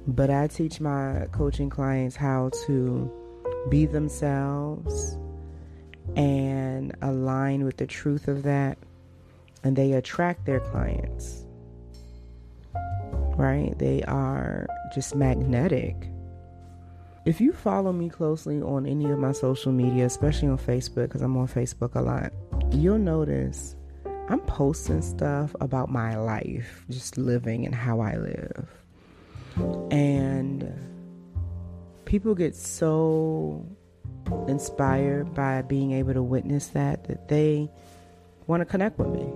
But 0.07 0.31
I 0.31 0.47
teach 0.49 0.81
my 0.81 1.27
coaching 1.33 1.71
clients 1.71 2.17
how 2.17 2.51
to 2.67 3.11
be 3.69 3.87
themselves 3.87 5.17
and 6.17 6.95
align 7.01 7.65
with 7.65 7.77
the 7.77 7.87
truth 7.87 8.29
of 8.29 8.43
that, 8.43 8.77
and 9.65 9.77
they 9.77 9.93
attract 9.93 10.45
their 10.45 10.61
clients. 10.61 11.45
Right? 13.37 13.73
They 13.79 14.03
are 14.03 14.67
just 14.95 15.15
magnetic. 15.15 15.97
If 17.25 17.41
you 17.41 17.53
follow 17.53 17.93
me 17.93 18.09
closely 18.11 18.61
on 18.61 18.85
any 18.85 19.09
of 19.11 19.19
my 19.19 19.33
social 19.33 19.71
media, 19.71 20.07
especially 20.07 20.49
on 20.49 20.59
Facebook, 20.59 21.05
because 21.05 21.23
I'm 21.23 21.37
on 21.37 21.47
Facebook 21.47 21.95
a 21.95 22.01
lot, 22.01 22.33
you'll 22.73 22.99
notice 22.99 23.77
I'm 24.33 24.41
posting 24.41 25.03
stuff 25.03 25.55
about 25.61 25.91
my 25.91 26.17
life, 26.17 26.87
just 26.89 27.19
living 27.19 27.67
and 27.67 27.75
how 27.75 28.01
I 28.01 28.17
live. 28.17 28.67
And 29.91 30.73
people 32.07 32.35
get 32.35 32.57
so 32.57 33.67
inspired 34.49 35.35
by 35.35 35.61
being 35.61 35.93
able 35.93 36.15
to 36.15 36.23
witness 36.23 36.69
that 36.69 37.05
that 37.09 37.29
they 37.29 37.71
want 38.47 38.63
to 38.63 38.65
connect 38.65 38.99
with 38.99 39.09
me. 39.09 39.31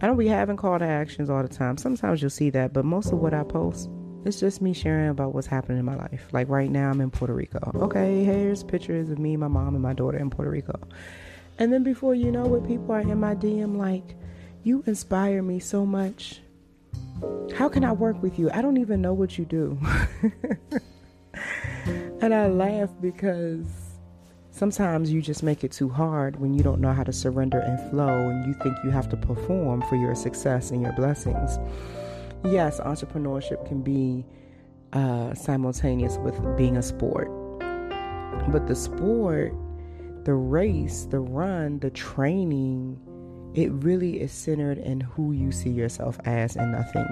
I 0.00 0.06
don't 0.06 0.16
be 0.16 0.28
having 0.28 0.56
call 0.56 0.78
to 0.78 0.86
actions 0.86 1.28
all 1.28 1.42
the 1.42 1.48
time. 1.48 1.76
Sometimes 1.76 2.22
you'll 2.22 2.30
see 2.30 2.48
that, 2.48 2.72
but 2.72 2.86
most 2.86 3.12
of 3.12 3.18
what 3.18 3.34
I 3.34 3.42
post 3.42 3.90
it's 4.24 4.40
just 4.40 4.62
me 4.62 4.72
sharing 4.72 5.10
about 5.10 5.34
what's 5.34 5.46
happening 5.46 5.78
in 5.78 5.84
my 5.84 5.94
life. 5.94 6.28
Like 6.32 6.48
right 6.48 6.70
now, 6.70 6.90
I'm 6.90 7.00
in 7.02 7.10
Puerto 7.10 7.34
Rico. 7.34 7.70
Okay, 7.74 8.24
here's 8.24 8.64
pictures 8.64 9.10
of 9.10 9.18
me, 9.18 9.36
my 9.36 9.48
mom, 9.48 9.74
and 9.74 9.82
my 9.82 9.92
daughter 9.92 10.18
in 10.18 10.30
Puerto 10.30 10.50
Rico. 10.50 10.80
And 11.58 11.72
then 11.72 11.82
before 11.82 12.14
you 12.14 12.30
know 12.30 12.54
it, 12.54 12.66
people 12.66 12.92
are 12.92 13.00
in 13.00 13.18
my 13.18 13.34
DM 13.34 13.76
like, 13.76 14.16
You 14.62 14.84
inspire 14.86 15.42
me 15.42 15.58
so 15.58 15.84
much. 15.84 16.40
How 17.54 17.68
can 17.68 17.84
I 17.84 17.92
work 17.92 18.22
with 18.22 18.38
you? 18.38 18.50
I 18.52 18.62
don't 18.62 18.76
even 18.76 19.02
know 19.02 19.12
what 19.12 19.38
you 19.38 19.44
do. 19.44 19.76
and 22.20 22.32
I 22.32 22.46
laugh 22.46 22.90
because 23.00 23.66
sometimes 24.50 25.10
you 25.10 25.20
just 25.20 25.42
make 25.42 25.64
it 25.64 25.72
too 25.72 25.88
hard 25.88 26.38
when 26.40 26.54
you 26.54 26.62
don't 26.62 26.80
know 26.80 26.92
how 26.92 27.02
to 27.02 27.12
surrender 27.12 27.58
and 27.58 27.90
flow 27.90 28.28
and 28.28 28.46
you 28.46 28.54
think 28.62 28.76
you 28.84 28.90
have 28.90 29.08
to 29.08 29.16
perform 29.16 29.82
for 29.82 29.96
your 29.96 30.14
success 30.14 30.70
and 30.70 30.82
your 30.82 30.92
blessings. 30.92 31.58
Yes, 32.44 32.78
entrepreneurship 32.78 33.66
can 33.66 33.82
be 33.82 34.24
uh, 34.92 35.34
simultaneous 35.34 36.18
with 36.18 36.40
being 36.56 36.76
a 36.76 36.82
sport. 36.82 37.28
But 38.48 38.68
the 38.68 38.76
sport, 38.76 39.52
the 40.28 40.34
race, 40.34 41.06
the 41.06 41.18
run, 41.18 41.78
the 41.78 41.88
training, 41.88 43.00
it 43.54 43.72
really 43.72 44.20
is 44.20 44.30
centered 44.30 44.76
in 44.76 45.00
who 45.00 45.32
you 45.32 45.50
see 45.50 45.70
yourself 45.70 46.20
as 46.26 46.54
and 46.54 46.70
nothing 46.70 47.06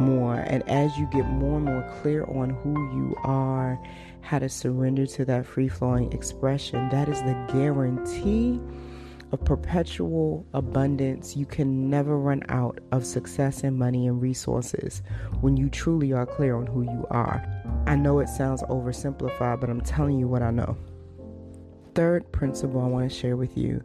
more. 0.00 0.36
And 0.36 0.66
as 0.66 0.96
you 0.96 1.06
get 1.12 1.26
more 1.26 1.56
and 1.56 1.66
more 1.66 1.86
clear 2.00 2.24
on 2.24 2.48
who 2.48 2.72
you 2.96 3.14
are, 3.22 3.78
how 4.22 4.38
to 4.38 4.48
surrender 4.48 5.04
to 5.08 5.26
that 5.26 5.44
free 5.44 5.68
flowing 5.68 6.10
expression, 6.10 6.88
that 6.88 7.06
is 7.06 7.20
the 7.20 7.34
guarantee 7.52 8.58
of 9.30 9.44
perpetual 9.44 10.46
abundance. 10.54 11.36
You 11.36 11.44
can 11.44 11.90
never 11.90 12.18
run 12.18 12.44
out 12.48 12.80
of 12.92 13.04
success 13.04 13.62
and 13.62 13.78
money 13.78 14.06
and 14.06 14.22
resources 14.22 15.02
when 15.42 15.58
you 15.58 15.68
truly 15.68 16.14
are 16.14 16.24
clear 16.24 16.56
on 16.56 16.66
who 16.66 16.84
you 16.84 17.06
are. 17.10 17.46
I 17.86 17.94
know 17.94 18.20
it 18.20 18.30
sounds 18.30 18.62
oversimplified, 18.62 19.60
but 19.60 19.68
I'm 19.68 19.82
telling 19.82 20.18
you 20.18 20.28
what 20.28 20.40
I 20.40 20.50
know. 20.50 20.78
Third 21.96 22.30
principle 22.30 22.80
I 22.80 22.86
want 22.86 23.10
to 23.10 23.16
share 23.16 23.36
with 23.36 23.56
you 23.56 23.82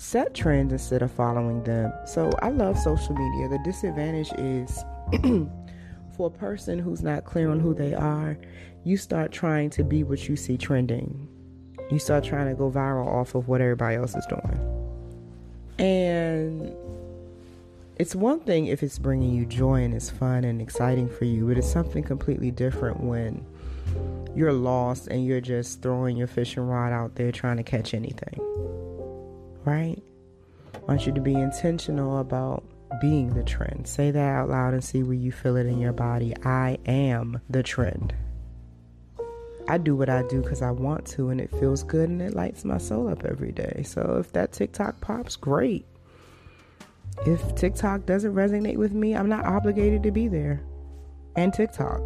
set 0.00 0.32
trends 0.32 0.72
instead 0.72 1.02
of 1.02 1.12
following 1.12 1.62
them. 1.62 1.92
So 2.06 2.30
I 2.40 2.48
love 2.48 2.78
social 2.78 3.14
media. 3.14 3.48
The 3.48 3.58
disadvantage 3.62 4.32
is 4.38 4.82
for 6.16 6.28
a 6.28 6.30
person 6.30 6.78
who's 6.78 7.02
not 7.02 7.26
clear 7.26 7.50
on 7.50 7.60
who 7.60 7.74
they 7.74 7.92
are, 7.92 8.38
you 8.82 8.96
start 8.96 9.30
trying 9.30 9.68
to 9.70 9.84
be 9.84 10.02
what 10.02 10.26
you 10.26 10.36
see 10.36 10.56
trending. 10.56 11.28
You 11.90 11.98
start 11.98 12.24
trying 12.24 12.48
to 12.48 12.54
go 12.54 12.70
viral 12.70 13.06
off 13.06 13.34
of 13.34 13.48
what 13.48 13.60
everybody 13.60 13.96
else 13.96 14.14
is 14.14 14.24
doing. 14.26 14.58
And 15.78 16.74
it's 17.98 18.14
one 18.14 18.40
thing 18.40 18.68
if 18.68 18.82
it's 18.82 18.98
bringing 18.98 19.34
you 19.34 19.44
joy 19.44 19.82
and 19.82 19.92
it's 19.92 20.08
fun 20.08 20.44
and 20.44 20.62
exciting 20.62 21.10
for 21.10 21.26
you, 21.26 21.48
but 21.48 21.58
it's 21.58 21.70
something 21.70 22.02
completely 22.02 22.50
different 22.50 23.00
when 23.00 23.44
you're 24.34 24.52
lost 24.52 25.08
and 25.08 25.24
you're 25.24 25.40
just 25.40 25.82
throwing 25.82 26.16
your 26.16 26.26
fishing 26.26 26.62
rod 26.62 26.92
out 26.92 27.14
there 27.16 27.32
trying 27.32 27.56
to 27.56 27.62
catch 27.62 27.94
anything 27.94 28.40
right? 29.64 30.02
I 30.74 30.78
want 30.80 31.06
you 31.06 31.12
to 31.12 31.20
be 31.20 31.34
intentional 31.34 32.18
about 32.18 32.64
being 33.00 33.34
the 33.34 33.44
trend. 33.44 33.86
Say 33.86 34.10
that 34.10 34.34
out 34.34 34.48
loud 34.48 34.74
and 34.74 34.82
see 34.82 35.02
where 35.02 35.14
you 35.14 35.32
feel 35.32 35.56
it 35.56 35.66
in 35.66 35.78
your 35.78 35.92
body. 35.92 36.34
I 36.44 36.78
am 36.86 37.40
the 37.48 37.62
trend. 37.62 38.14
I 39.68 39.78
do 39.78 39.94
what 39.94 40.08
I 40.08 40.22
do 40.26 40.42
because 40.42 40.62
I 40.62 40.72
want 40.72 41.06
to 41.08 41.28
and 41.28 41.40
it 41.40 41.50
feels 41.50 41.84
good 41.84 42.08
and 42.08 42.20
it 42.20 42.34
lights 42.34 42.64
my 42.64 42.78
soul 42.78 43.08
up 43.08 43.24
every 43.24 43.52
day. 43.52 43.82
So 43.84 44.16
if 44.18 44.32
that 44.32 44.52
TikTok 44.52 45.00
pops, 45.00 45.36
great. 45.36 45.86
If 47.26 47.54
TikTok 47.54 48.06
doesn't 48.06 48.34
resonate 48.34 48.76
with 48.76 48.92
me, 48.92 49.14
I'm 49.14 49.28
not 49.28 49.44
obligated 49.44 50.02
to 50.04 50.10
be 50.10 50.26
there. 50.26 50.62
And 51.36 51.52
TikTok. 51.52 52.00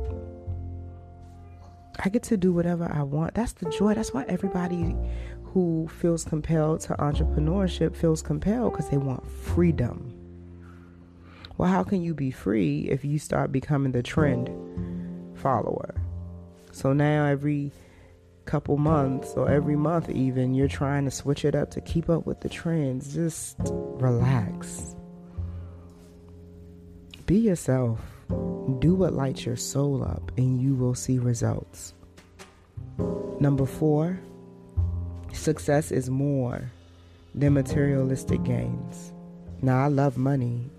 I 2.01 2.09
get 2.09 2.23
to 2.25 2.37
do 2.37 2.53
whatever 2.53 2.91
I 2.93 3.03
want. 3.03 3.35
That's 3.35 3.53
the 3.53 3.71
joy. 3.71 3.95
That's 3.95 4.13
why 4.13 4.25
everybody 4.29 4.97
who 5.45 5.89
feels 5.89 6.25
compelled 6.25 6.81
to 6.81 6.95
entrepreneurship 6.95 7.95
feels 7.95 8.23
compelled 8.23 8.73
because 8.73 8.91
they 8.91 8.97
want 8.97 9.29
freedom. 9.31 10.13
Well, 11.57 11.71
how 11.71 11.85
can 11.85 12.03
you 12.03 12.15
be 12.15 12.33
free 12.33 12.89
if 12.91 13.05
you 13.05 13.19
start 13.19 13.53
becoming 13.53 13.93
the 13.93 14.03
trend 14.03 14.51
follower? 15.39 15.95
So 16.73 16.93
now 16.93 17.27
every 17.27 17.71
couple 18.45 18.77
months 18.77 19.33
or 19.37 19.49
every 19.49 19.77
month 19.77 20.11
even 20.11 20.55
you're 20.55 20.69
trying 20.69 21.05
to 21.05 21.11
switch 21.11 21.45
it 21.45 21.55
up 21.55 21.71
to 21.71 21.81
keep 21.81 22.11
up 22.11 22.27
with 22.27 22.41
the 22.41 22.49
trends. 22.49 23.15
Just 23.15 23.57
relax. 23.61 24.97
Be 27.27 27.37
yourself. 27.37 28.14
Do 28.29 28.95
what 28.95 29.13
lights 29.13 29.45
your 29.45 29.57
soul 29.57 30.03
up 30.03 30.33
and 30.37 30.61
you 30.61 30.75
will 30.75 30.95
see 30.95 31.19
results. 31.19 31.95
Number 33.41 33.67
4, 33.67 34.19
Success 35.35 35.91
is 35.91 36.09
more 36.09 36.71
than 37.35 37.55
materialistic 37.55 38.43
gains. 38.45 39.13
Now, 39.61 39.83
I 39.85 39.89
love 39.89 40.17
money. 40.17 40.71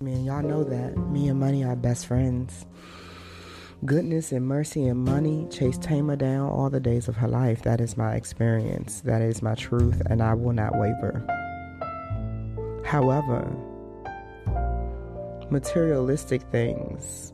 I 0.00 0.04
mean, 0.04 0.24
y'all 0.24 0.42
know 0.42 0.64
that. 0.64 0.98
Me 0.98 1.28
and 1.28 1.38
money 1.38 1.64
are 1.64 1.76
best 1.76 2.06
friends. 2.06 2.66
Goodness 3.84 4.32
and 4.32 4.46
mercy 4.46 4.86
and 4.86 5.04
money 5.04 5.46
chase 5.50 5.78
Tamar 5.78 6.16
down 6.16 6.50
all 6.50 6.68
the 6.68 6.80
days 6.80 7.08
of 7.08 7.16
her 7.16 7.28
life. 7.28 7.62
That 7.62 7.80
is 7.80 7.96
my 7.96 8.14
experience. 8.14 9.00
That 9.02 9.22
is 9.22 9.42
my 9.42 9.54
truth, 9.54 10.02
and 10.06 10.22
I 10.22 10.34
will 10.34 10.52
not 10.52 10.78
waver. 10.78 11.24
However, 12.84 13.48
materialistic 15.50 16.42
things 16.42 17.32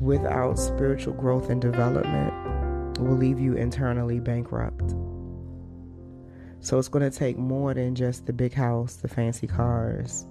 without 0.00 0.58
spiritual 0.58 1.14
growth 1.14 1.48
and 1.48 1.60
development 1.60 2.98
will 2.98 3.16
leave 3.16 3.38
you 3.38 3.54
internally 3.54 4.18
bankrupt. 4.20 4.94
So 6.60 6.78
it's 6.78 6.88
going 6.88 7.08
to 7.08 7.16
take 7.16 7.38
more 7.38 7.74
than 7.74 7.94
just 7.94 8.26
the 8.26 8.32
big 8.32 8.52
house, 8.52 8.96
the 8.96 9.08
fancy 9.08 9.46
cars, 9.46 10.26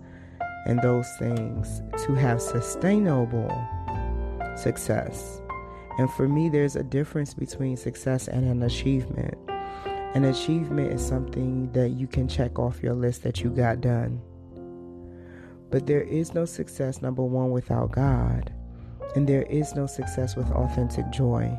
and 0.65 0.81
those 0.81 1.07
things 1.19 1.81
to 2.05 2.15
have 2.15 2.41
sustainable 2.41 3.49
success. 4.55 5.41
And 5.97 6.09
for 6.11 6.27
me, 6.27 6.49
there's 6.49 6.75
a 6.75 6.83
difference 6.83 7.33
between 7.33 7.75
success 7.77 8.27
and 8.27 8.45
an 8.45 8.63
achievement. 8.63 9.35
An 10.13 10.25
achievement 10.25 10.93
is 10.93 11.05
something 11.05 11.71
that 11.73 11.89
you 11.89 12.07
can 12.07 12.27
check 12.27 12.59
off 12.59 12.81
your 12.81 12.93
list 12.93 13.23
that 13.23 13.41
you 13.41 13.49
got 13.49 13.81
done. 13.81 14.21
But 15.71 15.87
there 15.87 16.01
is 16.01 16.33
no 16.33 16.45
success, 16.45 17.01
number 17.01 17.23
one, 17.23 17.51
without 17.51 17.91
God. 17.91 18.53
And 19.15 19.27
there 19.27 19.43
is 19.43 19.73
no 19.73 19.87
success 19.87 20.35
with 20.35 20.51
authentic 20.51 21.09
joy. 21.09 21.57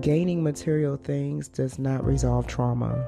Gaining 0.00 0.42
material 0.42 0.96
things 0.96 1.48
does 1.48 1.78
not 1.78 2.04
resolve 2.04 2.46
trauma. 2.46 3.06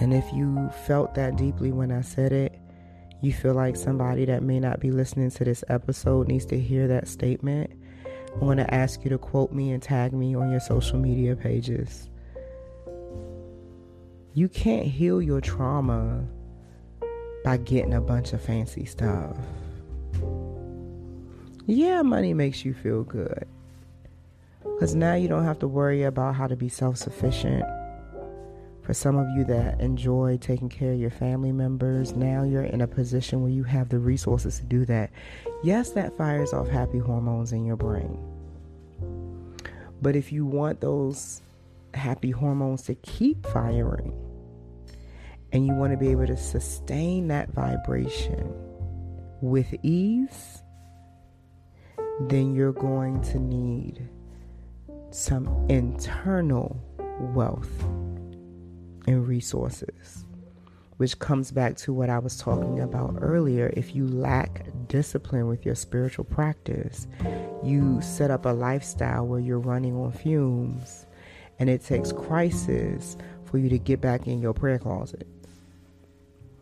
And 0.00 0.14
if 0.14 0.32
you 0.32 0.70
felt 0.86 1.14
that 1.14 1.36
deeply 1.36 1.72
when 1.72 1.90
I 1.90 2.02
said 2.02 2.32
it, 2.32 2.58
you 3.20 3.32
feel 3.32 3.54
like 3.54 3.76
somebody 3.76 4.24
that 4.26 4.42
may 4.42 4.60
not 4.60 4.80
be 4.80 4.90
listening 4.90 5.30
to 5.32 5.44
this 5.44 5.64
episode 5.68 6.28
needs 6.28 6.46
to 6.46 6.58
hear 6.58 6.86
that 6.88 7.08
statement, 7.08 7.70
I 8.40 8.44
want 8.44 8.60
to 8.60 8.74
ask 8.74 9.02
you 9.02 9.10
to 9.10 9.18
quote 9.18 9.52
me 9.52 9.72
and 9.72 9.82
tag 9.82 10.12
me 10.12 10.36
on 10.36 10.50
your 10.50 10.60
social 10.60 10.98
media 10.98 11.34
pages. 11.34 12.08
You 14.38 14.48
can't 14.48 14.86
heal 14.86 15.20
your 15.20 15.40
trauma 15.40 16.24
by 17.42 17.56
getting 17.56 17.94
a 17.94 18.00
bunch 18.00 18.32
of 18.32 18.40
fancy 18.40 18.84
stuff. 18.84 19.36
Yeah, 21.66 22.02
money 22.02 22.32
makes 22.34 22.64
you 22.64 22.72
feel 22.72 23.02
good. 23.02 23.48
Because 24.62 24.94
now 24.94 25.14
you 25.14 25.26
don't 25.26 25.42
have 25.42 25.58
to 25.58 25.66
worry 25.66 26.04
about 26.04 26.36
how 26.36 26.46
to 26.46 26.54
be 26.54 26.68
self 26.68 26.98
sufficient. 26.98 27.64
For 28.82 28.94
some 28.94 29.18
of 29.18 29.26
you 29.36 29.42
that 29.46 29.80
enjoy 29.80 30.38
taking 30.40 30.68
care 30.68 30.92
of 30.92 31.00
your 31.00 31.10
family 31.10 31.50
members, 31.50 32.14
now 32.14 32.44
you're 32.44 32.62
in 32.62 32.82
a 32.82 32.86
position 32.86 33.42
where 33.42 33.50
you 33.50 33.64
have 33.64 33.88
the 33.88 33.98
resources 33.98 34.60
to 34.60 34.64
do 34.66 34.84
that. 34.84 35.10
Yes, 35.64 35.90
that 35.94 36.16
fires 36.16 36.52
off 36.52 36.68
happy 36.68 36.98
hormones 36.98 37.50
in 37.50 37.66
your 37.66 37.76
brain. 37.76 38.16
But 40.00 40.14
if 40.14 40.30
you 40.30 40.46
want 40.46 40.80
those 40.80 41.42
happy 41.92 42.30
hormones 42.30 42.82
to 42.82 42.94
keep 42.94 43.44
firing, 43.48 44.14
and 45.52 45.66
you 45.66 45.72
want 45.72 45.92
to 45.92 45.96
be 45.96 46.08
able 46.08 46.26
to 46.26 46.36
sustain 46.36 47.28
that 47.28 47.50
vibration 47.54 48.52
with 49.40 49.72
ease, 49.82 50.62
then 52.20 52.54
you're 52.54 52.72
going 52.72 53.20
to 53.22 53.38
need 53.38 54.08
some 55.10 55.46
internal 55.68 56.80
wealth 57.34 57.82
and 59.06 59.26
resources, 59.26 60.24
which 60.98 61.18
comes 61.18 61.50
back 61.50 61.76
to 61.76 61.92
what 61.92 62.10
I 62.10 62.18
was 62.18 62.36
talking 62.36 62.80
about 62.80 63.16
earlier. 63.20 63.72
If 63.74 63.94
you 63.94 64.06
lack 64.06 64.66
discipline 64.88 65.46
with 65.46 65.64
your 65.64 65.74
spiritual 65.74 66.24
practice, 66.24 67.06
you 67.62 68.02
set 68.02 68.30
up 68.30 68.44
a 68.44 68.50
lifestyle 68.50 69.26
where 69.26 69.40
you're 69.40 69.58
running 69.58 69.96
on 69.96 70.12
fumes, 70.12 71.06
and 71.58 71.70
it 71.70 71.82
takes 71.82 72.12
crisis 72.12 73.16
for 73.44 73.56
you 73.56 73.70
to 73.70 73.78
get 73.78 74.00
back 74.00 74.26
in 74.26 74.42
your 74.42 74.52
prayer 74.52 74.78
closet 74.78 75.26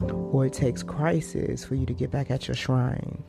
or 0.00 0.46
it 0.46 0.52
takes 0.52 0.82
crisis 0.82 1.64
for 1.64 1.74
you 1.74 1.86
to 1.86 1.92
get 1.92 2.10
back 2.10 2.30
at 2.30 2.48
your 2.48 2.54
shrines. 2.54 3.24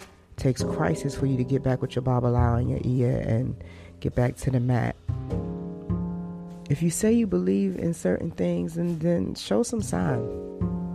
It 0.00 0.36
takes 0.36 0.62
crisis 0.62 1.14
for 1.14 1.26
you 1.26 1.36
to 1.36 1.44
get 1.44 1.62
back 1.62 1.80
with 1.80 1.94
your 1.94 2.02
babala 2.02 2.60
in 2.60 2.68
your 2.68 2.80
ear 2.84 3.18
and 3.26 3.56
get 4.00 4.14
back 4.14 4.36
to 4.36 4.50
the 4.50 4.60
mat. 4.60 4.96
If 6.68 6.82
you 6.82 6.90
say 6.90 7.12
you 7.12 7.26
believe 7.26 7.76
in 7.76 7.94
certain 7.94 8.32
things, 8.32 8.76
and 8.76 9.00
then 9.00 9.36
show 9.36 9.62
some 9.62 9.82
sign. 9.82 10.20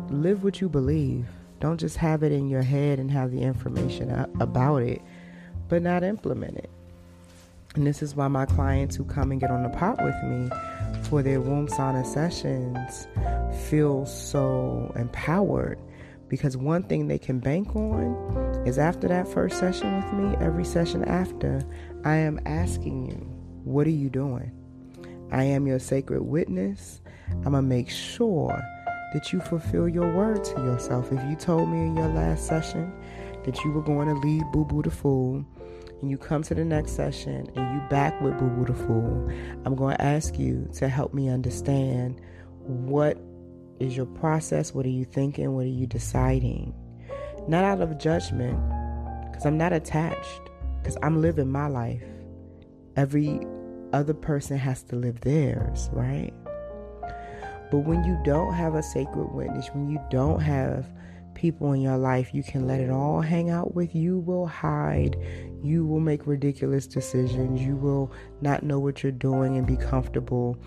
Live 0.10 0.44
what 0.44 0.60
you 0.60 0.68
believe. 0.68 1.26
Don't 1.62 1.80
just 1.80 1.96
have 1.98 2.24
it 2.24 2.34
in 2.34 2.50
your 2.50 2.64
head 2.64 3.00
and 3.00 3.10
have 3.10 3.32
the 3.32 3.42
information 3.42 4.12
about 4.42 4.82
it, 4.82 5.02
but 5.70 5.82
not 5.82 6.04
implement 6.04 6.58
it. 6.58 6.70
And 7.76 7.88
this 7.88 8.02
is 8.02 8.16
why 8.16 8.28
my 8.28 8.46
clients 8.46 8.98
who 8.98 9.06
come 9.06 9.32
and 9.32 9.40
get 9.40 9.50
on 9.50 9.64
the 9.64 9.70
pot 9.70 10.04
with 10.04 10.16
me 10.24 10.50
for 11.04 11.22
their 11.22 11.42
womb 11.42 11.68
sauna 11.68 12.06
sessions 12.06 13.08
feel 13.68 14.06
so 14.06 14.92
empowered 14.96 15.80
because 16.32 16.56
one 16.56 16.84
thing 16.84 17.08
they 17.08 17.20
can 17.20 17.40
bank 17.40 17.76
on 17.76 18.64
is 18.66 18.78
after 18.78 19.06
that 19.10 19.28
first 19.28 19.60
session 19.60 19.98
with 19.98 20.14
me, 20.14 20.38
every 20.40 20.64
session 20.64 21.04
after, 21.04 21.62
I 22.06 22.16
am 22.16 22.40
asking 22.46 23.10
you, 23.10 23.18
what 23.66 23.86
are 23.86 23.90
you 23.90 24.10
doing? 24.10 24.50
I 25.30 25.44
am 25.44 25.68
your 25.68 25.78
sacred 25.78 26.22
witness. 26.22 27.02
I'm 27.30 27.52
going 27.52 27.56
to 27.56 27.62
make 27.64 27.90
sure 27.90 28.58
that 29.14 29.34
you 29.34 29.42
fulfill 29.42 29.90
your 29.90 30.16
word 30.16 30.44
to 30.46 30.54
yourself. 30.62 31.12
If 31.12 31.22
you 31.30 31.36
told 31.36 31.68
me 31.68 31.80
in 31.80 31.98
your 31.98 32.08
last 32.08 32.48
session 32.48 32.94
that 33.44 33.62
you 33.66 33.72
were 33.72 33.82
going 33.82 34.08
to 34.08 34.16
leave 34.16 34.44
Boo 34.54 34.64
Boo 34.64 34.82
the 34.82 34.90
Fool, 34.90 35.46
and 36.02 36.10
you 36.10 36.18
come 36.18 36.42
to 36.44 36.56
the 36.56 36.66
next 36.66 36.96
session 36.96 37.48
and 37.56 37.74
you 37.74 37.82
back 37.90 38.20
with 38.22 38.38
Boo 38.38 38.50
Boo 38.50 38.66
the 38.66 38.74
Fool, 38.74 39.32
I'm 39.66 39.76
going 39.76 39.96
to 39.96 40.02
ask 40.04 40.38
you 40.40 40.68
to 40.76 40.90
help 40.90 41.14
me 41.14 41.30
understand 41.30 42.20
what 42.64 43.18
is 43.80 43.96
your 43.96 44.06
process, 44.06 44.74
what 44.74 44.86
are 44.86 44.90
you 44.90 45.06
thinking, 45.06 45.54
what 45.54 45.66
are 45.66 45.70
you 45.70 45.88
deciding. 45.88 46.74
Not 47.48 47.64
out 47.64 47.82
of 47.82 47.98
judgment, 47.98 48.60
because 49.32 49.46
I'm 49.46 49.58
not 49.58 49.74
attached, 49.74 50.42
because 50.82 50.98
I'm 51.02 51.22
living 51.22 51.52
my 51.52 51.68
life. 51.68 52.04
Every 52.96 53.40
other 53.94 54.14
person 54.14 54.58
has 54.58 54.84
to 54.84 54.96
live 54.96 55.22
theirs, 55.22 55.90
right? 55.94 56.34
But 57.72 57.80
when 57.80 58.04
you 58.04 58.20
don't 58.24 58.54
have 58.54 58.76
a 58.76 58.84
sacred 58.84 59.32
witness, 59.34 59.70
when 59.74 59.90
you 59.90 60.00
don't 60.10 60.42
have 60.42 60.88
people 61.34 61.74
in 61.74 61.82
your 61.82 61.98
life 61.98 62.34
you 62.34 62.44
can 62.44 62.68
let 62.68 62.80
it 62.80 62.90
all 62.90 63.22
hang 63.22 63.50
out 63.50 63.74
with, 63.74 63.96
you 63.96 64.20
will 64.20 64.48
hide. 64.48 65.18
You 65.64 65.86
will 65.86 66.00
make 66.00 66.26
ridiculous 66.26 66.88
decisions. 66.88 67.62
You 67.62 67.76
will 67.76 68.12
not 68.42 68.64
know 68.64 68.80
what 68.80 69.04
you're 69.04 69.12
doing 69.12 69.58
and 69.58 69.66
be 69.66 69.78
comfortable 69.78 70.58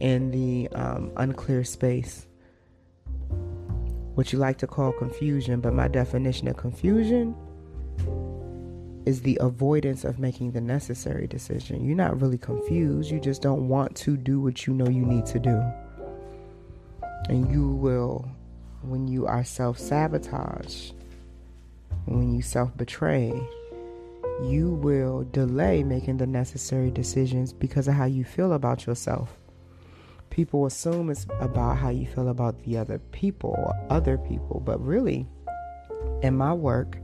in 0.00 0.30
the 0.30 0.68
um, 0.76 1.12
unclear 1.16 1.64
space. 1.64 2.26
What 4.14 4.32
you 4.32 4.38
like 4.38 4.58
to 4.58 4.66
call 4.66 4.92
confusion, 4.92 5.60
but 5.60 5.74
my 5.74 5.88
definition 5.88 6.46
of 6.48 6.56
confusion 6.56 7.34
is 9.06 9.20
the 9.22 9.36
avoidance 9.40 10.04
of 10.04 10.18
making 10.18 10.52
the 10.52 10.60
necessary 10.60 11.26
decision. 11.26 11.84
You're 11.84 11.96
not 11.96 12.20
really 12.20 12.38
confused, 12.38 13.10
you 13.10 13.20
just 13.20 13.42
don't 13.42 13.68
want 13.68 13.94
to 13.96 14.16
do 14.16 14.40
what 14.40 14.66
you 14.66 14.72
know 14.72 14.88
you 14.88 15.04
need 15.04 15.26
to 15.26 15.38
do. 15.38 15.62
And 17.28 17.50
you 17.50 17.68
will 17.68 18.30
when 18.84 19.08
you 19.08 19.26
are 19.26 19.44
self 19.44 19.78
sabotage, 19.78 20.90
when 22.06 22.34
you 22.34 22.42
self 22.42 22.76
betray, 22.76 23.32
you 24.42 24.70
will 24.70 25.24
delay 25.32 25.82
making 25.82 26.18
the 26.18 26.26
necessary 26.26 26.90
decisions 26.90 27.52
because 27.52 27.88
of 27.88 27.94
how 27.94 28.04
you 28.04 28.24
feel 28.24 28.52
about 28.52 28.86
yourself. 28.86 29.36
People 30.30 30.66
assume 30.66 31.10
it's 31.10 31.26
about 31.40 31.78
how 31.78 31.90
you 31.90 32.06
feel 32.06 32.28
about 32.28 32.62
the 32.64 32.76
other 32.76 32.98
people 33.12 33.50
or 33.50 33.74
other 33.88 34.18
people, 34.18 34.60
but 34.64 34.84
really, 34.84 35.26
in 36.22 36.36
my 36.36 36.52
work, 36.52 36.98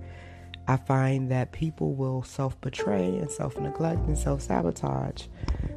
I 0.66 0.76
find 0.76 1.30
that 1.30 1.52
people 1.52 1.94
will 1.94 2.22
self 2.22 2.60
betray 2.60 3.06
and 3.06 3.30
self 3.30 3.58
neglect 3.58 4.06
and 4.06 4.18
self 4.18 4.42
sabotage 4.42 5.26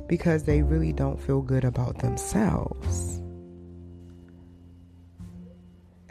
because 0.08 0.44
they 0.44 0.62
really 0.62 0.94
don't 0.94 1.20
feel 1.20 1.42
good 1.42 1.64
about 1.64 2.00
themselves. 2.00 3.23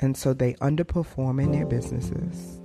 And 0.03 0.17
so 0.17 0.35
they 0.35 0.55
underperform 0.55 1.41
in 1.41 1.53
their 1.53 1.65
businesses. 1.65 2.61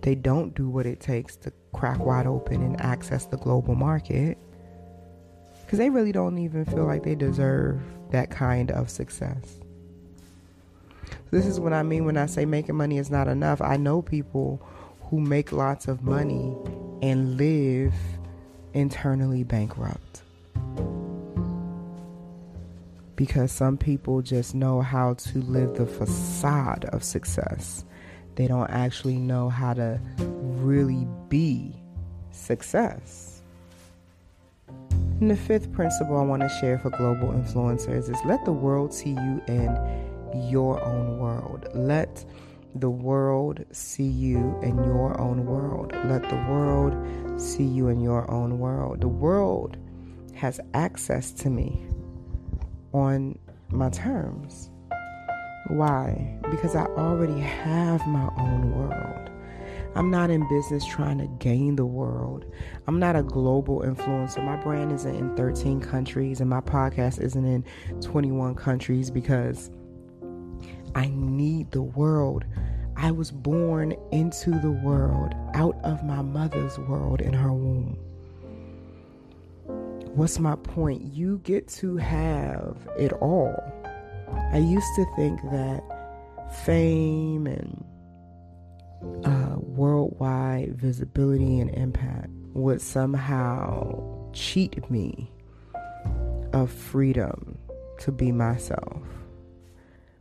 They 0.00 0.14
don't 0.14 0.54
do 0.54 0.68
what 0.68 0.86
it 0.86 0.98
takes 0.98 1.36
to 1.36 1.52
crack 1.74 1.98
wide 1.98 2.26
open 2.26 2.62
and 2.62 2.80
access 2.80 3.26
the 3.26 3.36
global 3.36 3.74
market 3.74 4.38
because 5.60 5.78
they 5.78 5.90
really 5.90 6.12
don't 6.12 6.38
even 6.38 6.64
feel 6.64 6.84
like 6.84 7.02
they 7.02 7.14
deserve 7.14 7.82
that 8.10 8.30
kind 8.30 8.70
of 8.70 8.88
success. 8.88 9.60
This 11.30 11.44
is 11.44 11.60
what 11.60 11.74
I 11.74 11.82
mean 11.82 12.06
when 12.06 12.16
I 12.16 12.26
say 12.26 12.46
making 12.46 12.76
money 12.76 12.96
is 12.96 13.10
not 13.10 13.28
enough. 13.28 13.60
I 13.60 13.76
know 13.76 14.00
people 14.00 14.66
who 15.02 15.20
make 15.20 15.52
lots 15.52 15.86
of 15.86 16.02
money 16.02 16.56
and 17.02 17.36
live 17.36 17.92
internally 18.72 19.44
bankrupt 19.44 20.23
because 23.16 23.52
some 23.52 23.76
people 23.76 24.22
just 24.22 24.54
know 24.54 24.80
how 24.80 25.14
to 25.14 25.38
live 25.42 25.74
the 25.74 25.86
facade 25.86 26.84
of 26.86 27.04
success. 27.04 27.84
They 28.34 28.46
don't 28.48 28.70
actually 28.70 29.18
know 29.18 29.48
how 29.48 29.74
to 29.74 30.00
really 30.18 31.06
be 31.28 31.74
success. 32.32 33.42
And 35.20 35.30
the 35.30 35.36
fifth 35.36 35.72
principle 35.72 36.18
I 36.18 36.22
want 36.22 36.42
to 36.42 36.48
share 36.60 36.78
for 36.78 36.90
global 36.90 37.28
influencers 37.28 38.10
is 38.10 38.18
let 38.24 38.44
the 38.44 38.52
world 38.52 38.92
see 38.92 39.10
you 39.10 39.40
in 39.46 40.50
your 40.50 40.82
own 40.84 41.18
world. 41.18 41.68
Let 41.74 42.24
the 42.74 42.90
world 42.90 43.64
see 43.70 44.02
you 44.02 44.58
in 44.62 44.82
your 44.82 45.20
own 45.20 45.46
world. 45.46 45.92
Let 46.06 46.28
the 46.28 46.44
world 46.50 47.40
see 47.40 47.64
you 47.64 47.88
in 47.88 48.00
your 48.00 48.28
own 48.28 48.58
world. 48.58 49.00
The 49.00 49.08
world 49.08 49.76
has 50.34 50.58
access 50.74 51.30
to 51.30 51.50
me 51.50 51.86
on 52.94 53.36
my 53.70 53.90
terms. 53.90 54.70
Why? 55.66 56.38
Because 56.50 56.76
I 56.76 56.84
already 56.84 57.40
have 57.40 58.06
my 58.06 58.30
own 58.38 58.72
world. 58.72 59.30
I'm 59.96 60.10
not 60.10 60.30
in 60.30 60.48
business 60.48 60.84
trying 60.84 61.18
to 61.18 61.26
gain 61.44 61.76
the 61.76 61.86
world. 61.86 62.44
I'm 62.86 62.98
not 62.98 63.16
a 63.16 63.22
global 63.22 63.80
influencer. 63.80 64.44
My 64.44 64.56
brand 64.56 64.92
isn't 64.92 65.14
in 65.14 65.36
13 65.36 65.80
countries 65.80 66.40
and 66.40 66.50
my 66.50 66.60
podcast 66.60 67.20
isn't 67.20 67.44
in 67.44 67.64
21 68.00 68.54
countries 68.54 69.10
because 69.10 69.70
I 70.94 71.10
need 71.14 71.70
the 71.70 71.82
world. 71.82 72.44
I 72.96 73.10
was 73.10 73.30
born 73.30 73.94
into 74.12 74.50
the 74.50 74.70
world, 74.70 75.34
out 75.54 75.76
of 75.82 76.04
my 76.04 76.22
mother's 76.22 76.78
world 76.78 77.20
in 77.20 77.32
her 77.32 77.52
womb 77.52 77.98
what's 80.14 80.38
my 80.38 80.54
point? 80.56 81.02
You 81.12 81.38
get 81.38 81.68
to 81.68 81.96
have 81.96 82.76
it 82.98 83.12
all. 83.14 83.56
I 84.52 84.58
used 84.58 84.86
to 84.96 85.04
think 85.16 85.40
that 85.50 85.82
fame 86.64 87.46
and 87.46 87.84
uh, 89.24 89.56
worldwide 89.58 90.76
visibility 90.76 91.58
and 91.60 91.70
impact 91.70 92.30
would 92.52 92.80
somehow 92.80 94.30
cheat 94.32 94.88
me 94.88 95.30
of 96.52 96.70
freedom 96.70 97.58
to 97.98 98.12
be 98.12 98.30
myself. 98.30 99.02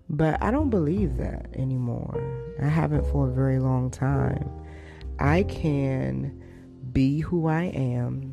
But 0.09 0.41
I 0.41 0.51
don't 0.51 0.69
believe 0.69 1.17
that 1.17 1.49
anymore. 1.53 2.19
I 2.61 2.67
haven't 2.67 3.05
for 3.11 3.29
a 3.29 3.31
very 3.31 3.59
long 3.59 3.91
time. 3.91 4.49
I 5.19 5.43
can 5.43 6.41
be 6.91 7.19
who 7.19 7.47
I 7.47 7.63
am 7.63 8.32